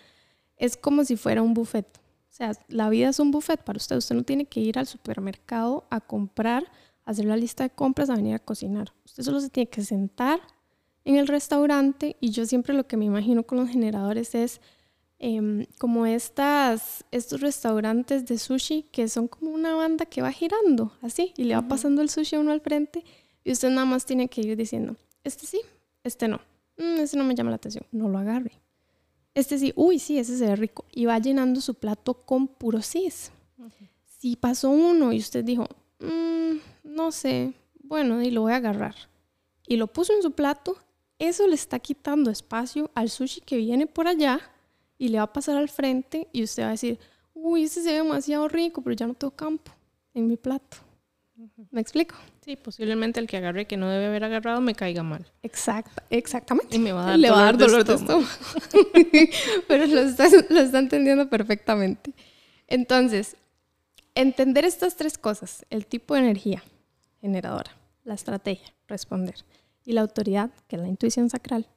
Es 0.56 0.78
como 0.78 1.04
si 1.04 1.16
fuera 1.16 1.42
un 1.42 1.54
buffet. 1.54 1.88
O 1.88 2.32
sea, 2.32 2.52
la 2.68 2.90
vida 2.90 3.10
es 3.10 3.20
un 3.20 3.32
buffet 3.32 3.64
para 3.64 3.78
usted. 3.78 3.98
Usted 3.98 4.16
no 4.16 4.24
tiene 4.24 4.46
que 4.46 4.60
ir 4.60 4.78
al 4.78 4.86
supermercado 4.86 5.86
a 5.90 6.00
comprar, 6.00 6.64
a 7.06 7.12
hacer 7.12 7.26
la 7.26 7.38
lista 7.38 7.64
de 7.64 7.72
compras, 7.72 8.10
a 8.10 8.16
venir 8.16 8.36
a 8.36 8.40
cocinar. 8.40 8.94
Usted 9.04 9.24
solo 9.24 9.42
se 9.42 9.50
tiene 9.50 9.70
que 9.70 9.84
sentar 9.84 10.40
en 11.06 11.16
el 11.16 11.28
restaurante 11.28 12.16
y 12.20 12.30
yo 12.30 12.46
siempre 12.46 12.76
lo 12.76 12.86
que 12.86 12.98
me 12.98 13.06
imagino 13.06 13.44
con 13.44 13.58
los 13.58 13.70
generadores 13.70 14.36
es 14.36 14.62
em, 15.18 15.66
como 15.80 16.06
estas, 16.06 17.04
estos 17.12 17.42
restaurantes 17.42 18.28
de 18.28 18.38
sushi 18.38 18.84
que 18.92 19.08
son 19.08 19.28
como 19.28 19.52
una 19.52 19.74
banda 19.74 20.06
que 20.06 20.22
va 20.22 20.32
girando 20.32 20.94
así 21.02 21.34
y 21.36 21.46
le 21.46 21.56
va 21.56 21.68
pasando 21.68 22.02
el 22.02 22.10
sushi 22.10 22.36
a 22.36 22.40
uno 22.40 22.52
al 22.52 22.62
frente 22.62 23.04
y 23.44 23.52
usted 23.52 23.70
nada 23.70 23.86
más 23.86 24.06
tiene 24.06 24.28
que 24.28 24.42
ir 24.42 24.56
diciendo, 24.56 24.96
este 25.24 25.46
sí, 25.46 25.62
este 26.04 26.28
no, 26.28 26.40
mm, 26.78 27.00
este 27.00 27.18
no 27.18 27.24
me 27.24 27.36
llama 27.36 27.52
la 27.52 27.58
atención, 27.58 27.86
no 27.92 28.10
lo 28.10 28.18
agarre. 28.18 28.52
Este 29.34 29.58
sí, 29.58 29.72
uy, 29.76 30.00
sí, 30.00 30.18
ese 30.20 30.38
se 30.38 30.46
ve 30.46 30.56
rico. 30.56 30.86
Y 30.92 31.06
va 31.06 31.20
llenando 31.20 31.62
su 31.62 31.76
plato 31.76 32.14
con 32.14 32.48
puro 32.48 32.82
cis. 32.82 33.32
Si 34.20 34.36
pasó 34.36 34.70
uno 34.70 35.14
y 35.14 35.20
usted 35.20 35.46
dijo, 35.46 35.66
mm, 36.00 36.58
no 36.84 37.12
sé, 37.12 37.54
bueno, 37.84 38.22
y 38.22 38.32
lo 38.32 38.42
voy 38.42 38.52
a 38.52 38.58
agarrar. 38.58 38.96
Y 39.66 39.78
lo 39.78 39.88
puso 39.88 40.14
en 40.14 40.22
su 40.22 40.32
plato, 40.32 40.78
eso 41.20 41.48
le 41.48 41.56
está 41.56 41.80
quitando 41.80 42.32
espacio 42.32 42.92
al 42.96 43.10
sushi 43.10 43.42
que 43.42 43.56
viene 43.56 43.88
por 43.88 44.08
allá 44.08 44.42
y 44.98 45.08
le 45.08 45.20
va 45.20 45.24
a 45.24 45.34
pasar 45.34 45.56
al 45.56 45.70
frente 45.70 46.28
y 46.34 46.44
usted 46.44 46.64
va 46.64 46.68
a 46.68 46.72
decir, 46.72 47.00
uy, 47.34 47.64
ese 47.64 47.82
se 47.82 47.92
ve 47.92 47.98
demasiado 47.98 48.48
rico, 48.50 48.82
pero 48.82 48.96
ya 48.96 49.08
no 49.08 49.14
tengo 49.14 49.32
campo 49.32 49.72
en 50.14 50.28
mi 50.28 50.36
plato. 50.36 50.78
¿Me 51.72 51.80
explico? 51.80 52.16
Sí, 52.42 52.56
posiblemente 52.58 53.20
el 53.20 53.28
que 53.28 53.38
agarre 53.38 53.66
que 53.66 53.78
no 53.78 53.88
debe 53.88 54.08
haber 54.08 54.26
agarrado 54.26 54.60
me 54.60 54.76
caiga 54.76 55.04
mal. 55.04 55.26
Exacto, 55.42 56.04
exactamente. 56.10 56.76
Y 56.76 56.80
me 56.80 56.92
va 56.92 57.04
a 57.04 57.06
dar, 57.12 57.20
Le 57.20 57.32
va 57.32 57.42
a 57.42 57.44
dar 57.46 57.58
dolor 57.58 57.86
de 57.86 57.94
estómago. 57.94 58.28
pero 59.68 59.86
lo 59.86 60.02
está, 60.02 60.28
lo 60.50 60.60
está 60.60 60.80
entendiendo 60.80 61.30
perfectamente. 61.30 62.14
Entonces, 62.68 63.38
entender 64.16 64.66
estas 64.66 64.98
tres 64.98 65.18
cosas, 65.18 65.66
el 65.70 65.86
tipo 65.86 66.14
de 66.14 66.22
energía 66.22 66.64
generadora, 67.22 67.72
la 68.04 68.16
estrategia, 68.16 68.74
responder, 68.88 69.36
y 69.86 69.94
la 69.94 70.02
autoridad, 70.02 70.52
que 70.68 70.76
es 70.76 70.82
la 70.82 70.90
intuición 70.90 71.30
sacral, 71.30 71.68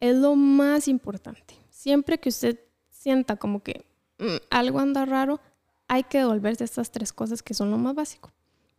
es 0.00 0.14
lo 0.14 0.36
más 0.36 0.86
importante. 0.86 1.54
Siempre 1.70 2.18
que 2.18 2.28
usted 2.28 2.60
sienta 2.90 3.36
como 3.36 3.62
que 3.62 3.84
mm, 4.18 4.36
algo 4.50 4.78
anda 4.78 5.04
raro, 5.04 5.40
hay 5.88 6.04
que 6.04 6.18
devolverse 6.18 6.64
estas 6.64 6.92
tres 6.92 7.12
cosas 7.12 7.42
que 7.42 7.54
son 7.54 7.70
lo 7.70 7.78
más 7.78 7.94
básico. 7.94 8.30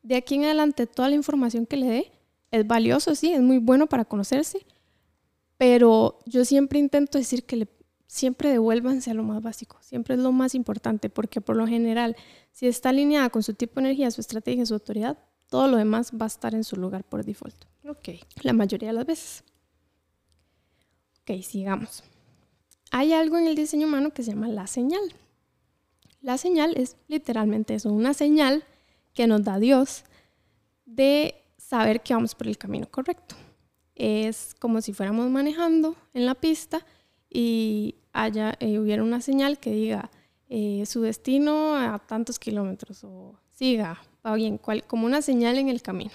De 0.01 0.15
aquí 0.15 0.35
en 0.35 0.45
adelante, 0.45 0.87
toda 0.87 1.09
la 1.09 1.15
información 1.15 1.65
que 1.65 1.77
le 1.77 1.87
dé 1.87 2.11
es 2.51 2.65
valioso, 2.65 3.15
sí, 3.15 3.33
es 3.33 3.41
muy 3.41 3.57
bueno 3.57 3.87
para 3.87 4.05
conocerse, 4.05 4.65
pero 5.57 6.19
yo 6.25 6.45
siempre 6.45 6.79
intento 6.79 7.17
decir 7.17 7.43
que 7.43 7.55
le, 7.57 7.67
siempre 8.07 8.49
devuélvanse 8.49 9.11
a 9.11 9.13
lo 9.13 9.23
más 9.23 9.41
básico, 9.41 9.77
siempre 9.81 10.15
es 10.15 10.21
lo 10.21 10.31
más 10.31 10.55
importante, 10.55 11.09
porque 11.09 11.41
por 11.41 11.55
lo 11.55 11.67
general, 11.67 12.15
si 12.51 12.67
está 12.67 12.89
alineada 12.89 13.29
con 13.29 13.43
su 13.43 13.53
tipo 13.53 13.75
de 13.75 13.87
energía, 13.87 14.09
su 14.09 14.21
estrategia, 14.21 14.65
su 14.65 14.73
autoridad, 14.73 15.17
todo 15.47 15.67
lo 15.67 15.77
demás 15.77 16.11
va 16.11 16.25
a 16.25 16.27
estar 16.27 16.55
en 16.55 16.63
su 16.63 16.75
lugar 16.75 17.03
por 17.03 17.23
default. 17.25 17.55
Ok. 17.87 18.09
La 18.43 18.53
mayoría 18.53 18.89
de 18.89 18.93
las 18.93 19.05
veces. 19.05 19.43
Ok, 21.21 21.41
sigamos. 21.43 22.03
Hay 22.91 23.13
algo 23.13 23.37
en 23.37 23.47
el 23.47 23.55
diseño 23.55 23.87
humano 23.87 24.11
que 24.11 24.23
se 24.23 24.31
llama 24.31 24.47
la 24.47 24.65
señal. 24.67 25.01
La 26.21 26.37
señal 26.37 26.75
es 26.77 26.97
literalmente 27.07 27.75
eso, 27.75 27.93
una 27.93 28.13
señal 28.13 28.63
que 29.19 29.27
nos 29.27 29.43
da 29.43 29.59
Dios 29.59 30.05
de 30.85 31.35
saber 31.57 31.99
que 31.99 32.13
vamos 32.13 32.35
por 32.35 32.47
el 32.47 32.57
camino 32.57 32.89
correcto. 32.89 33.35
Es 33.93 34.55
como 34.57 34.79
si 34.79 34.93
fuéramos 34.93 35.29
manejando 35.29 35.97
en 36.13 36.25
la 36.25 36.35
pista 36.35 36.85
y 37.29 37.95
haya, 38.13 38.55
eh, 38.61 38.79
hubiera 38.79 39.03
una 39.03 39.19
señal 39.19 39.59
que 39.59 39.71
diga 39.71 40.09
eh, 40.47 40.85
su 40.85 41.01
destino 41.01 41.75
a 41.75 41.99
tantos 41.99 42.39
kilómetros 42.39 43.03
o 43.03 43.35
siga, 43.51 44.01
va 44.25 44.35
bien, 44.35 44.57
cual, 44.57 44.85
como 44.85 45.05
una 45.05 45.21
señal 45.21 45.57
en 45.57 45.67
el 45.67 45.81
camino 45.81 46.11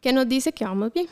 que 0.00 0.14
nos 0.14 0.26
dice 0.26 0.52
que 0.52 0.64
vamos 0.64 0.94
bien. 0.94 1.08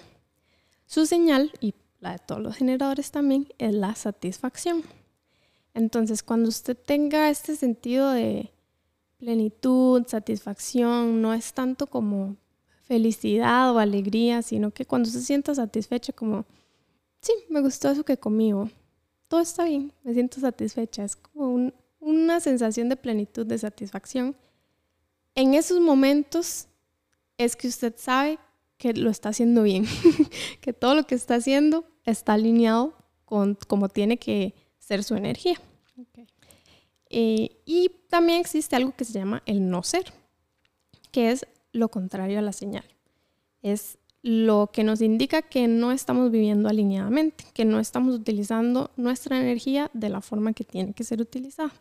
Su 0.87 1.05
señal, 1.05 1.53
y 1.61 1.74
la 2.00 2.12
de 2.12 2.20
todos 2.20 2.40
los 2.40 2.57
generadores 2.57 3.11
también, 3.11 3.48
es 3.59 3.74
la 3.74 3.94
satisfacción. 3.94 4.83
Entonces, 5.74 6.22
cuando 6.22 6.48
usted 6.48 6.74
tenga 6.74 7.29
este 7.29 7.55
sentido 7.55 8.12
de 8.12 8.53
plenitud, 9.24 10.06
satisfacción, 10.06 11.22
no 11.22 11.32
es 11.32 11.54
tanto 11.54 11.87
como 11.87 12.37
felicidad 12.82 13.74
o 13.74 13.78
alegría, 13.78 14.42
sino 14.42 14.70
que 14.70 14.84
cuando 14.84 15.08
se 15.08 15.22
sienta 15.22 15.54
satisfecha 15.54 16.12
como, 16.12 16.44
sí, 17.20 17.32
me 17.48 17.62
gustó 17.62 17.90
eso 17.90 18.04
que 18.04 18.18
comí, 18.18 18.52
todo 19.28 19.40
está 19.40 19.64
bien, 19.64 19.92
me 20.02 20.12
siento 20.12 20.40
satisfecha, 20.40 21.04
es 21.04 21.16
como 21.16 21.72
una 22.00 22.40
sensación 22.40 22.90
de 22.90 22.96
plenitud, 22.96 23.46
de 23.46 23.56
satisfacción. 23.56 24.37
En 25.34 25.54
esos 25.54 25.80
momentos 25.80 26.66
es 27.38 27.56
que 27.56 27.68
usted 27.68 27.94
sabe 27.96 28.38
que 28.76 28.92
lo 28.92 29.08
está 29.08 29.30
haciendo 29.30 29.62
bien, 29.62 29.87
que 30.60 30.74
todo 30.74 30.94
lo 30.94 31.04
que 31.06 31.14
está 31.14 31.37
haciendo 31.37 31.87
está 32.04 32.34
alineado 32.34 32.92
con 33.24 33.56
como 33.66 33.88
tiene 33.88 34.18
que 34.18 34.54
ser 34.78 35.02
su 35.02 35.14
energía. 35.14 35.58
Eh, 37.16 37.62
y 37.64 37.92
también 38.11 38.40
existe 38.40 38.74
algo 38.74 38.92
que 38.96 39.05
se 39.05 39.12
llama 39.12 39.40
el 39.46 39.70
no 39.70 39.85
ser, 39.85 40.12
que 41.12 41.31
es 41.31 41.46
lo 41.70 41.88
contrario 41.88 42.40
a 42.40 42.42
la 42.42 42.53
señal. 42.53 42.85
Es 43.62 43.98
lo 44.22 44.70
que 44.72 44.83
nos 44.83 45.00
indica 45.00 45.40
que 45.40 45.68
no 45.68 45.92
estamos 45.92 46.33
viviendo 46.33 46.68
alineadamente, 46.68 47.44
que 47.55 47.64
no 47.64 47.79
estamos 47.79 48.16
utilizando 48.16 48.90
nuestra 48.96 49.38
energía 49.38 49.92
de 49.94 50.09
la 50.09 50.20
forma 50.22 50.55
que 50.55 50.64
tiene 50.64 50.92
que 50.92 51.05
ser 51.05 51.20
utilizada. 51.20 51.72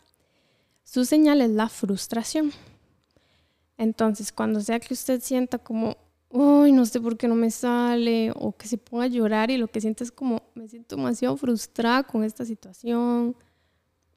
Su 0.83 1.03
señal 1.03 1.41
es 1.41 1.49
la 1.49 1.67
frustración. 1.67 2.51
Entonces, 3.79 4.31
cuando 4.31 4.61
sea 4.61 4.79
que 4.79 4.93
usted 4.93 5.19
sienta 5.19 5.57
como, 5.57 5.97
uy, 6.29 6.71
no 6.71 6.85
sé 6.85 7.01
por 7.01 7.17
qué 7.17 7.27
no 7.27 7.33
me 7.33 7.49
sale, 7.49 8.31
o 8.35 8.55
que 8.55 8.67
se 8.67 8.77
ponga 8.77 9.05
a 9.05 9.07
llorar 9.07 9.49
y 9.49 9.57
lo 9.57 9.67
que 9.67 9.81
siente 9.81 10.03
es 10.03 10.11
como, 10.11 10.43
me 10.53 10.67
siento 10.67 10.95
demasiado 10.95 11.35
frustrada 11.37 12.03
con 12.03 12.23
esta 12.23 12.45
situación, 12.45 13.35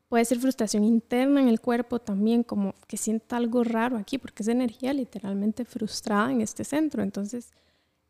Puede 0.09 0.25
ser 0.25 0.38
frustración 0.38 0.85
interna 0.85 1.40
en 1.40 1.49
el 1.49 1.61
cuerpo 1.61 1.99
también, 1.99 2.45
como 2.45 2.75
que 2.87 2.97
sienta 2.97 3.37
algo 3.37 3.64
raro 3.64 3.97
aquí, 3.97 4.19
porque 4.19 4.42
es 4.42 4.49
energía 4.49 4.92
literalmente 4.92 5.64
frustrada 5.64 6.31
en 6.31 6.40
este 6.40 6.64
centro. 6.64 7.03
Entonces, 7.03 7.51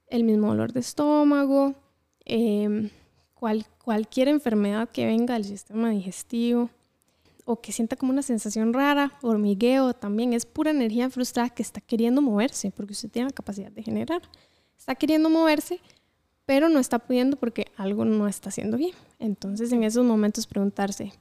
el 0.08 0.24
mismo 0.24 0.48
dolor 0.48 0.72
de 0.72 0.80
estómago, 0.80 1.74
em, 2.24 2.90
cualquier 3.34 4.28
enfermedad 4.28 4.90
que 4.90 5.06
venga 5.06 5.34
del 5.34 5.44
sistema 5.44 5.90
digestivo, 5.90 6.70
o 7.46 7.60
que 7.60 7.72
sienta 7.72 7.96
como 7.96 8.12
una 8.12 8.22
sensación 8.22 8.74
rara, 8.74 9.12
hormigueo 9.22 9.94
también, 9.94 10.32
es 10.32 10.44
pura 10.44 10.72
energía 10.72 11.08
frustrada 11.08 11.48
que 11.48 11.62
está 11.62 11.80
queriendo 11.80 12.20
moverse, 12.20 12.72
porque 12.72 12.92
usted 12.92 13.08
tiene 13.08 13.28
la 13.28 13.34
capacidad 13.34 13.70
de 13.70 13.84
generar. 13.84 14.20
Está 14.76 14.96
queriendo 14.96 15.30
moverse, 15.30 15.80
pero 16.44 16.68
no 16.68 16.80
está 16.80 16.98
pudiendo 16.98 17.36
porque 17.36 17.66
algo 17.76 18.04
no 18.04 18.26
está 18.26 18.48
haciendo 18.48 18.76
bien. 18.76 18.94
Entonces, 19.20 19.72
en 19.72 19.84
esos 19.84 20.04
momentos 20.04 20.46
preguntarse, 20.46 21.12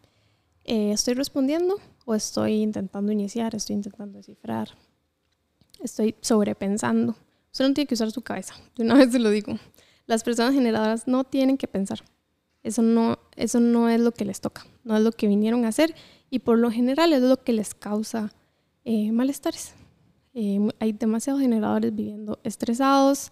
eh, 0.66 0.92
¿estoy 0.92 1.14
respondiendo 1.14 1.80
o 2.06 2.16
estoy 2.16 2.64
intentando 2.64 3.12
iniciar, 3.12 3.54
estoy 3.54 3.76
intentando 3.76 4.18
descifrar, 4.18 4.70
estoy 5.80 6.16
sobrepensando? 6.22 7.16
Usted 7.52 7.68
no 7.68 7.74
tiene 7.74 7.88
que 7.88 7.94
usar 7.94 8.12
su 8.12 8.22
cabeza, 8.22 8.56
de 8.76 8.84
una 8.84 8.96
vez 8.96 9.12
se 9.12 9.20
lo 9.20 9.30
digo. 9.30 9.58
Las 10.08 10.24
personas 10.24 10.54
generadoras 10.54 11.08
no 11.08 11.24
tienen 11.24 11.58
que 11.58 11.68
pensar. 11.68 12.04
Eso 12.64 12.82
no, 12.82 13.20
eso 13.36 13.60
no 13.60 13.90
es 13.90 14.00
lo 14.00 14.12
que 14.12 14.26
les 14.26 14.42
toca, 14.42 14.66
no 14.84 14.98
es 14.98 15.04
lo 15.04 15.12
que 15.12 15.28
vinieron 15.28 15.66
a 15.66 15.68
hacer 15.68 15.94
y 16.32 16.40
por 16.40 16.58
lo 16.58 16.72
general 16.72 17.14
es 17.14 17.22
lo 17.22 17.44
que 17.44 17.54
les 17.54 17.76
causa 17.76 18.34
eh, 18.86 19.12
malestares. 19.12 19.76
Eh, 20.34 20.60
hay 20.80 20.94
demasiados 20.94 21.42
generadores 21.42 21.96
viviendo 21.96 22.40
estresados, 22.44 23.32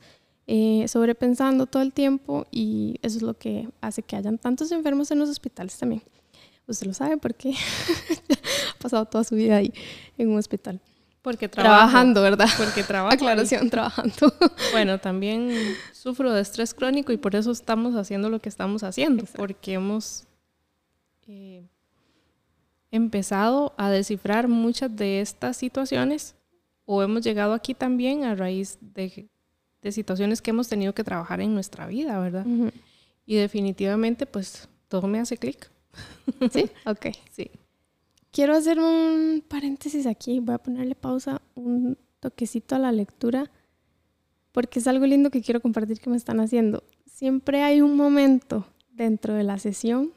sobrepensando 0.87 1.65
todo 1.65 1.81
el 1.81 1.93
tiempo 1.93 2.45
y 2.51 2.99
eso 3.01 3.17
es 3.17 3.23
lo 3.23 3.33
que 3.33 3.69
hace 3.81 4.03
que 4.03 4.15
hayan 4.15 4.37
tantos 4.37 4.71
enfermos 4.71 5.09
en 5.09 5.19
los 5.19 5.29
hospitales 5.29 5.77
también. 5.77 6.03
Usted 6.67 6.87
lo 6.87 6.93
sabe 6.93 7.17
porque 7.17 7.53
ha 8.75 8.79
pasado 8.79 9.05
toda 9.05 9.23
su 9.23 9.35
vida 9.35 9.57
ahí 9.57 9.73
en 10.17 10.29
un 10.29 10.37
hospital. 10.37 10.79
Porque 11.23 11.47
trabajando, 11.47 12.21
¿verdad? 12.21 12.49
Porque 12.57 12.83
trabajo. 12.87 13.13
Aclaración, 13.13 13.69
trabajando. 13.69 14.33
Bueno, 14.73 14.99
también 14.99 15.51
sufro 15.93 16.33
de 16.33 16.41
estrés 16.41 16.73
crónico 16.73 17.11
y 17.13 17.17
por 17.17 17.35
eso 17.35 17.51
estamos 17.51 17.95
haciendo 17.95 18.29
lo 18.29 18.39
que 18.39 18.49
estamos 18.49 18.83
haciendo, 18.83 19.23
porque 19.35 19.73
hemos 19.73 20.25
eh, 21.27 21.63
empezado 22.91 23.73
a 23.77 23.89
descifrar 23.89 24.47
muchas 24.47 24.93
de 24.95 25.21
estas 25.21 25.55
situaciones 25.55 26.35
o 26.85 27.01
hemos 27.01 27.23
llegado 27.23 27.53
aquí 27.53 27.73
también 27.73 28.25
a 28.25 28.35
raíz 28.35 28.77
de, 28.81 29.29
de 29.81 29.91
situaciones 29.91 30.41
que 30.41 30.51
hemos 30.51 30.67
tenido 30.67 30.93
que 30.93 31.03
trabajar 31.03 31.39
en 31.39 31.53
nuestra 31.53 31.87
vida, 31.87 32.19
¿verdad? 32.19 32.45
Y 33.25 33.35
definitivamente, 33.35 34.25
pues 34.25 34.67
todo 34.89 35.07
me 35.07 35.19
hace 35.19 35.37
clic. 35.37 35.71
¿Sí? 36.51 36.69
Ok. 36.85 37.07
Sí. 37.31 37.51
Quiero 38.31 38.55
hacer 38.55 38.79
un 38.79 39.43
paréntesis 39.47 40.05
aquí. 40.05 40.39
Voy 40.39 40.55
a 40.55 40.57
ponerle 40.57 40.95
pausa, 40.95 41.41
un 41.55 41.97
toquecito 42.19 42.75
a 42.75 42.79
la 42.79 42.91
lectura, 42.91 43.51
porque 44.51 44.79
es 44.79 44.87
algo 44.87 45.05
lindo 45.05 45.29
que 45.29 45.41
quiero 45.41 45.61
compartir 45.61 45.99
que 45.99 46.09
me 46.09 46.17
están 46.17 46.39
haciendo. 46.39 46.83
Siempre 47.05 47.61
hay 47.61 47.81
un 47.81 47.95
momento 47.95 48.65
dentro 48.91 49.33
de 49.33 49.43
la 49.43 49.59
sesión 49.59 50.11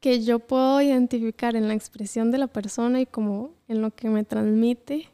que 0.00 0.22
yo 0.22 0.38
puedo 0.38 0.82
identificar 0.82 1.56
en 1.56 1.66
la 1.66 1.74
expresión 1.74 2.30
de 2.30 2.36
la 2.36 2.46
persona 2.46 3.00
y 3.00 3.06
como 3.06 3.52
en 3.68 3.80
lo 3.80 3.90
que 3.90 4.10
me 4.10 4.22
transmite 4.22 5.08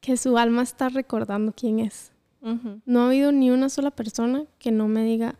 que 0.00 0.16
su 0.16 0.38
alma 0.38 0.62
está 0.62 0.88
recordando 0.88 1.52
quién 1.54 1.80
es. 1.80 2.12
No 2.86 3.02
ha 3.02 3.06
habido 3.08 3.32
ni 3.32 3.50
una 3.50 3.68
sola 3.68 3.90
persona 3.90 4.44
que 4.58 4.70
no 4.70 4.88
me 4.88 5.04
diga, 5.04 5.38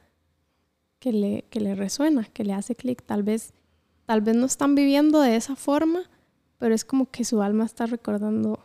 que 1.00 1.12
le, 1.12 1.44
que 1.50 1.58
le 1.58 1.74
resuena, 1.74 2.24
que 2.32 2.44
le 2.44 2.52
hace 2.52 2.76
clic. 2.76 3.02
Tal 3.02 3.24
vez, 3.24 3.52
tal 4.06 4.20
vez 4.20 4.36
no 4.36 4.46
están 4.46 4.76
viviendo 4.76 5.20
de 5.20 5.34
esa 5.34 5.56
forma, 5.56 6.08
pero 6.58 6.74
es 6.74 6.84
como 6.84 7.10
que 7.10 7.24
su 7.24 7.42
alma 7.42 7.64
está 7.64 7.86
recordando, 7.86 8.60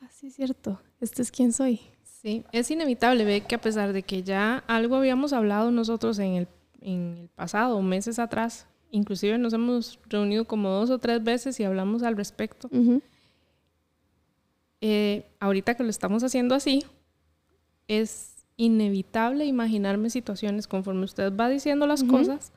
así 0.00 0.26
ah, 0.26 0.28
es 0.28 0.34
cierto, 0.36 0.80
este 1.00 1.20
es 1.20 1.30
quien 1.30 1.52
soy. 1.52 1.80
Sí, 2.04 2.44
es 2.52 2.70
inevitable 2.70 3.24
ver 3.24 3.42
que 3.42 3.56
a 3.56 3.60
pesar 3.60 3.92
de 3.92 4.04
que 4.04 4.22
ya 4.22 4.62
algo 4.68 4.94
habíamos 4.94 5.32
hablado 5.32 5.72
nosotros 5.72 6.20
en 6.20 6.34
el, 6.34 6.48
en 6.80 7.16
el 7.18 7.28
pasado, 7.28 7.82
meses 7.82 8.20
atrás, 8.20 8.66
inclusive 8.92 9.36
nos 9.38 9.52
hemos 9.52 9.98
reunido 10.08 10.44
como 10.44 10.68
dos 10.70 10.90
o 10.90 10.98
tres 10.98 11.24
veces 11.24 11.58
y 11.58 11.64
hablamos 11.64 12.04
al 12.04 12.16
respecto. 12.16 12.70
Eh, 14.80 15.26
ahorita 15.40 15.74
que 15.74 15.82
lo 15.82 15.90
estamos 15.90 16.22
haciendo 16.22 16.54
así, 16.54 16.84
es 17.88 18.31
inevitable 18.56 19.44
imaginarme 19.44 20.10
situaciones 20.10 20.66
conforme 20.66 21.04
usted 21.04 21.34
va 21.34 21.48
diciendo 21.48 21.86
las 21.86 22.04
cosas. 22.04 22.52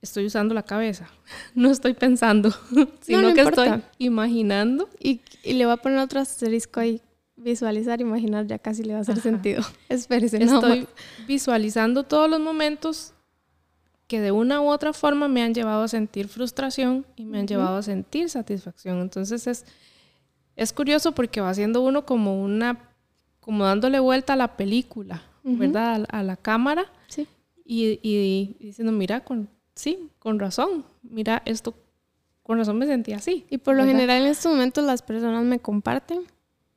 Estoy 0.00 0.26
usando 0.26 0.54
la 0.54 0.62
cabeza, 0.62 1.08
no 1.54 1.70
estoy 1.70 1.94
pensando, 1.94 2.52
sino 3.00 3.34
que 3.34 3.40
estoy 3.40 3.82
imaginando. 3.98 4.88
Y, 5.00 5.20
le 5.44 5.64
voy 5.64 5.74
a 5.74 5.76
poner 5.78 5.98
otro 5.98 6.20
asterisco 6.20 6.80
ahí, 6.80 7.02
visualizar, 7.36 8.00
imaginar, 8.00 8.46
ya 8.46 8.58
casi 8.58 8.84
le 8.84 8.92
va 8.92 9.00
a 9.00 9.02
hacer 9.02 9.20
sentido. 9.20 9.62
Espérese, 9.88 10.42
Estoy 10.42 10.86
visualizando 11.26 12.04
todos 12.04 12.30
los 12.30 12.38
momentos 12.38 13.12
que 14.06 14.20
de 14.20 14.32
una 14.32 14.60
u 14.60 14.68
otra 14.68 14.92
forma 14.92 15.28
me 15.28 15.42
han 15.42 15.52
llevado 15.52 15.82
a 15.82 15.88
sentir 15.88 16.28
frustración 16.28 17.04
y 17.14 17.24
me 17.26 17.40
han 17.40 17.46
llevado 17.46 17.76
a 17.76 17.82
sentir 17.82 18.30
satisfacción. 18.30 19.00
Entonces 19.00 19.46
es, 19.46 19.66
es 20.56 20.72
curioso 20.72 21.12
porque 21.12 21.42
va 21.42 21.52
siendo 21.52 21.82
uno 21.82 22.06
como 22.06 22.42
una 22.42 22.87
como 23.48 23.64
dándole 23.64 23.98
vuelta 23.98 24.34
a 24.34 24.36
la 24.36 24.58
película, 24.58 25.22
¿verdad? 25.42 26.04
A, 26.10 26.22
la 26.22 26.36
cámara. 26.36 26.92
Sí. 27.06 27.26
Y, 27.64 28.56
diciendo, 28.60 28.92
mira, 28.92 29.24
con, 29.24 29.48
sí, 29.74 30.10
con 30.18 30.38
razón, 30.38 30.84
mira, 31.00 31.40
esto, 31.46 31.72
con 32.42 32.58
razón 32.58 32.76
me 32.76 32.84
sentí 32.84 33.14
así. 33.14 33.46
Y 33.48 33.56
por 33.56 33.74
lo 33.74 33.86
general 33.86 34.20
en 34.20 34.28
estos 34.28 34.52
momentos 34.52 34.84
las 34.84 35.00
personas 35.00 35.46
me 35.46 35.60
comparten 35.60 36.24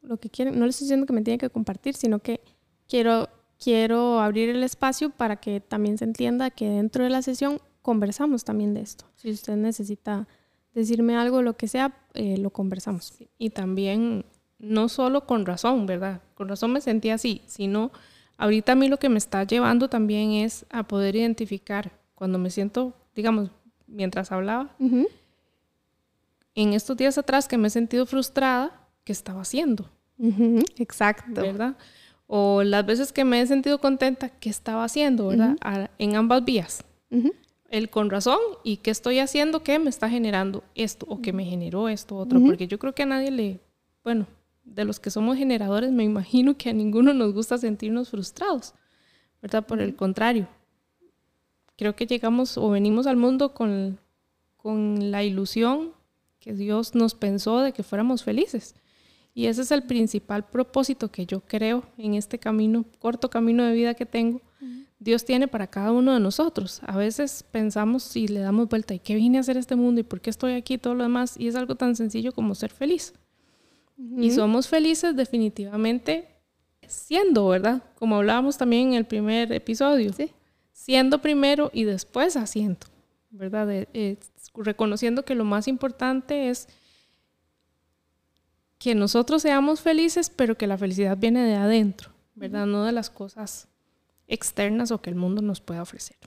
lo 0.01 0.15
que 0.15 0.29
quieren. 0.29 0.57
No 0.57 0.65
les 0.65 0.75
estoy 0.75 0.85
diciendo 0.85 1.05
que 1.05 1.11
me 1.11 1.23
tienen 1.23 1.39
que 1.39 1.49
compartir, 1.49 1.93
sino 1.93 2.19
que 2.19 2.39
quiero, 2.87 3.27
quiero 3.61 4.21
abrir 4.21 4.47
el 4.47 4.63
espacio 4.63 5.09
para 5.09 5.41
que 5.41 5.59
también 5.59 5.97
se 5.97 6.05
entienda 6.05 6.51
que 6.51 6.69
dentro 6.69 7.03
de 7.03 7.09
la 7.09 7.21
sesión 7.21 7.59
conversamos 7.81 8.45
también 8.45 8.73
de 8.73 8.79
esto. 8.79 9.03
Si 9.17 9.29
usted 9.29 9.57
necesita 9.57 10.25
decirme 10.73 11.17
algo, 11.17 11.41
lo 11.41 11.57
que 11.57 11.67
sea, 11.67 11.97
eh, 12.13 12.37
lo 12.37 12.51
conversamos. 12.51 13.13
Y 13.37 13.49
también 13.49 14.23
no 14.61 14.89
solo 14.89 15.25
con 15.25 15.45
razón, 15.45 15.85
¿verdad? 15.85 16.21
Con 16.35 16.47
razón 16.47 16.71
me 16.71 16.81
sentí 16.81 17.09
así, 17.09 17.41
sino 17.47 17.91
ahorita 18.37 18.73
a 18.73 18.75
mí 18.75 18.87
lo 18.87 18.97
que 18.97 19.09
me 19.09 19.17
está 19.17 19.43
llevando 19.43 19.89
también 19.89 20.31
es 20.31 20.65
a 20.69 20.83
poder 20.83 21.15
identificar 21.15 21.91
cuando 22.15 22.37
me 22.37 22.51
siento, 22.51 22.93
digamos, 23.15 23.49
mientras 23.87 24.31
hablaba, 24.31 24.69
en 26.53 26.73
estos 26.73 26.95
días 26.95 27.17
atrás 27.17 27.47
que 27.47 27.57
me 27.57 27.67
he 27.67 27.71
sentido 27.71 28.05
frustrada, 28.05 28.87
¿qué 29.03 29.11
estaba 29.11 29.41
haciendo? 29.41 29.89
Exacto. 30.77 31.41
¿Verdad? 31.41 31.75
O 32.27 32.63
las 32.63 32.85
veces 32.85 33.11
que 33.11 33.25
me 33.25 33.41
he 33.41 33.47
sentido 33.47 33.79
contenta, 33.79 34.29
¿qué 34.29 34.49
estaba 34.49 34.83
haciendo? 34.83 35.27
¿Verdad? 35.27 35.89
En 35.97 36.15
ambas 36.15 36.45
vías. 36.45 36.83
El 37.69 37.89
con 37.89 38.09
razón 38.09 38.39
y 38.63 38.77
qué 38.77 38.91
estoy 38.91 39.19
haciendo 39.19 39.63
que 39.63 39.79
me 39.79 39.89
está 39.89 40.09
generando 40.09 40.63
esto 40.75 41.05
o 41.09 41.21
que 41.21 41.33
me 41.33 41.45
generó 41.45 41.89
esto 41.89 42.17
otro. 42.17 42.39
Porque 42.39 42.67
yo 42.67 42.77
creo 42.77 42.93
que 42.93 43.03
a 43.03 43.07
nadie 43.07 43.31
le, 43.31 43.59
bueno, 44.03 44.27
de 44.63 44.85
los 44.85 44.99
que 44.99 45.11
somos 45.11 45.37
generadores, 45.37 45.91
me 45.91 46.03
imagino 46.03 46.57
que 46.57 46.69
a 46.69 46.73
ninguno 46.73 47.13
nos 47.13 47.33
gusta 47.33 47.57
sentirnos 47.57 48.09
frustrados, 48.09 48.73
¿verdad? 49.41 49.65
Por 49.65 49.81
el 49.81 49.95
contrario, 49.95 50.47
creo 51.77 51.95
que 51.95 52.05
llegamos 52.05 52.57
o 52.57 52.69
venimos 52.69 53.07
al 53.07 53.17
mundo 53.17 53.53
con, 53.53 53.99
con 54.57 55.11
la 55.11 55.23
ilusión 55.23 55.91
que 56.39 56.53
Dios 56.53 56.95
nos 56.95 57.15
pensó 57.15 57.59
de 57.59 57.71
que 57.71 57.83
fuéramos 57.83 58.23
felices. 58.23 58.75
Y 59.33 59.45
ese 59.45 59.61
es 59.61 59.71
el 59.71 59.83
principal 59.83 60.45
propósito 60.47 61.09
que 61.09 61.25
yo 61.25 61.41
creo 61.41 61.83
en 61.97 62.15
este 62.15 62.37
camino, 62.37 62.85
corto 62.99 63.29
camino 63.29 63.63
de 63.63 63.73
vida 63.73 63.93
que 63.93 64.05
tengo. 64.05 64.41
Dios 64.99 65.25
tiene 65.25 65.47
para 65.47 65.65
cada 65.67 65.91
uno 65.91 66.13
de 66.13 66.19
nosotros. 66.19 66.81
A 66.85 66.95
veces 66.95 67.43
pensamos 67.49 68.15
y 68.15 68.27
le 68.27 68.41
damos 68.41 68.69
vuelta, 68.69 68.93
¿y 68.93 68.99
qué 68.99 69.15
vine 69.15 69.37
a 69.37 69.41
hacer 69.41 69.57
este 69.57 69.75
mundo? 69.75 70.01
¿Y 70.01 70.03
por 70.03 70.21
qué 70.21 70.29
estoy 70.29 70.53
aquí? 70.53 70.77
Todo 70.77 70.93
lo 70.93 71.03
demás. 71.03 71.35
Y 71.39 71.47
es 71.47 71.55
algo 71.55 71.75
tan 71.75 71.95
sencillo 71.95 72.33
como 72.33 72.53
ser 72.53 72.71
feliz. 72.71 73.13
Y 74.17 74.31
somos 74.31 74.67
felices 74.67 75.15
definitivamente 75.15 76.27
siendo, 76.87 77.47
¿verdad? 77.47 77.83
Como 77.97 78.17
hablábamos 78.17 78.57
también 78.57 78.89
en 78.89 78.93
el 78.95 79.05
primer 79.05 79.51
episodio. 79.51 80.11
Sí. 80.13 80.31
Siendo 80.73 81.21
primero 81.21 81.69
y 81.73 81.83
después 81.83 82.35
haciendo, 82.35 82.87
¿verdad? 83.29 83.67
Eh, 83.71 84.17
reconociendo 84.55 85.23
que 85.23 85.35
lo 85.35 85.45
más 85.45 85.67
importante 85.67 86.49
es 86.49 86.67
que 88.79 88.95
nosotros 88.95 89.43
seamos 89.43 89.81
felices, 89.81 90.31
pero 90.31 90.57
que 90.57 90.65
la 90.65 90.77
felicidad 90.77 91.15
viene 91.17 91.43
de 91.43 91.55
adentro, 91.55 92.11
¿verdad? 92.33 92.65
No 92.65 92.83
de 92.83 92.91
las 92.91 93.11
cosas 93.11 93.67
externas 94.27 94.91
o 94.91 95.01
que 95.01 95.11
el 95.11 95.15
mundo 95.15 95.41
nos 95.43 95.61
pueda 95.61 95.83
ofrecer. 95.83 96.17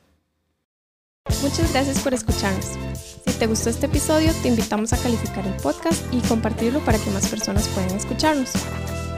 Muchas 1.42 1.72
gracias 1.72 2.00
por 2.00 2.14
escucharnos. 2.14 3.23
Te 3.44 3.48
gustó 3.48 3.68
este 3.68 3.84
episodio, 3.84 4.32
te 4.40 4.48
invitamos 4.48 4.94
a 4.94 4.96
calificar 4.96 5.46
el 5.46 5.52
podcast 5.56 6.02
y 6.10 6.20
compartirlo 6.20 6.80
para 6.80 6.96
que 6.96 7.10
más 7.10 7.28
personas 7.28 7.68
puedan 7.68 7.90
escucharnos. 7.90 8.50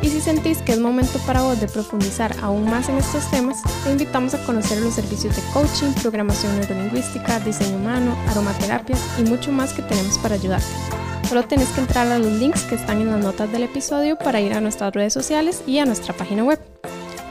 Y 0.03 0.09
si 0.09 0.21
sentís 0.21 0.59
que 0.62 0.73
es 0.73 0.81
momento 0.81 1.21
para 1.29 1.43
vos 1.43 1.61
de 1.61 1.69
profundizar 1.69 2.35
aún 2.43 2.65
más 2.65 2.89
en 2.89 2.97
estos 2.97 3.31
temas, 3.31 3.62
te 3.85 3.93
invitamos 3.93 4.35
a 4.35 4.45
conocer 4.45 4.81
los 4.81 4.95
servicios 4.95 5.37
de 5.37 5.43
coaching, 5.53 5.93
programación 6.03 6.59
neurolingüística, 6.59 7.39
diseño 7.39 7.77
humano, 7.77 8.17
aromaterapias 8.29 8.99
y 9.17 9.23
mucho 9.23 9.53
más 9.53 9.73
que 9.73 9.83
tenemos 9.83 10.19
para 10.19 10.35
ayudarte. 10.35 10.67
Solo 11.29 11.45
tenés 11.45 11.69
que 11.69 11.83
entrar 11.83 12.09
a 12.09 12.19
los 12.19 12.33
links 12.33 12.62
que 12.62 12.75
están 12.75 13.01
en 13.01 13.12
las 13.12 13.21
notas 13.23 13.53
del 13.53 13.62
episodio 13.62 14.19
para 14.19 14.41
ir 14.41 14.55
a 14.55 14.61
nuestras 14.61 14.93
redes 14.93 15.12
sociales 15.12 15.62
y 15.69 15.79
a 15.79 15.87
nuestra 15.87 16.17
página 16.17 16.43
web. 16.43 16.59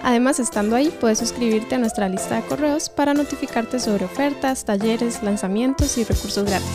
Además, 0.06 0.39
estando 0.39 0.76
ahí, 0.76 0.96
puedes 1.02 1.18
suscribirte 1.18 1.74
a 1.74 1.78
nuestra 1.80 2.08
lista 2.08 2.36
de 2.36 2.44
correos 2.44 2.89
para 2.89 3.15
notificarte 3.15 3.80
sobre 3.80 4.06
ofertas, 4.06 4.63
talleres, 4.63 5.24
lanzamientos 5.24 5.98
y 5.98 6.04
recursos 6.04 6.46
gratis. 6.46 6.70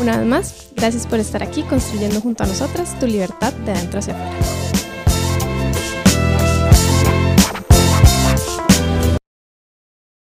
Una 0.00 0.16
vez 0.16 0.26
más, 0.26 0.68
gracias 0.74 1.06
por 1.06 1.18
estar 1.20 1.42
aquí 1.42 1.62
construyendo 1.64 2.18
junto 2.22 2.44
a 2.44 2.46
nosotras 2.46 2.98
tu 2.98 3.06
libertad 3.06 3.52
de 3.52 3.72
adentro 3.72 3.98
hacia 3.98 4.14
afuera. 4.14 4.79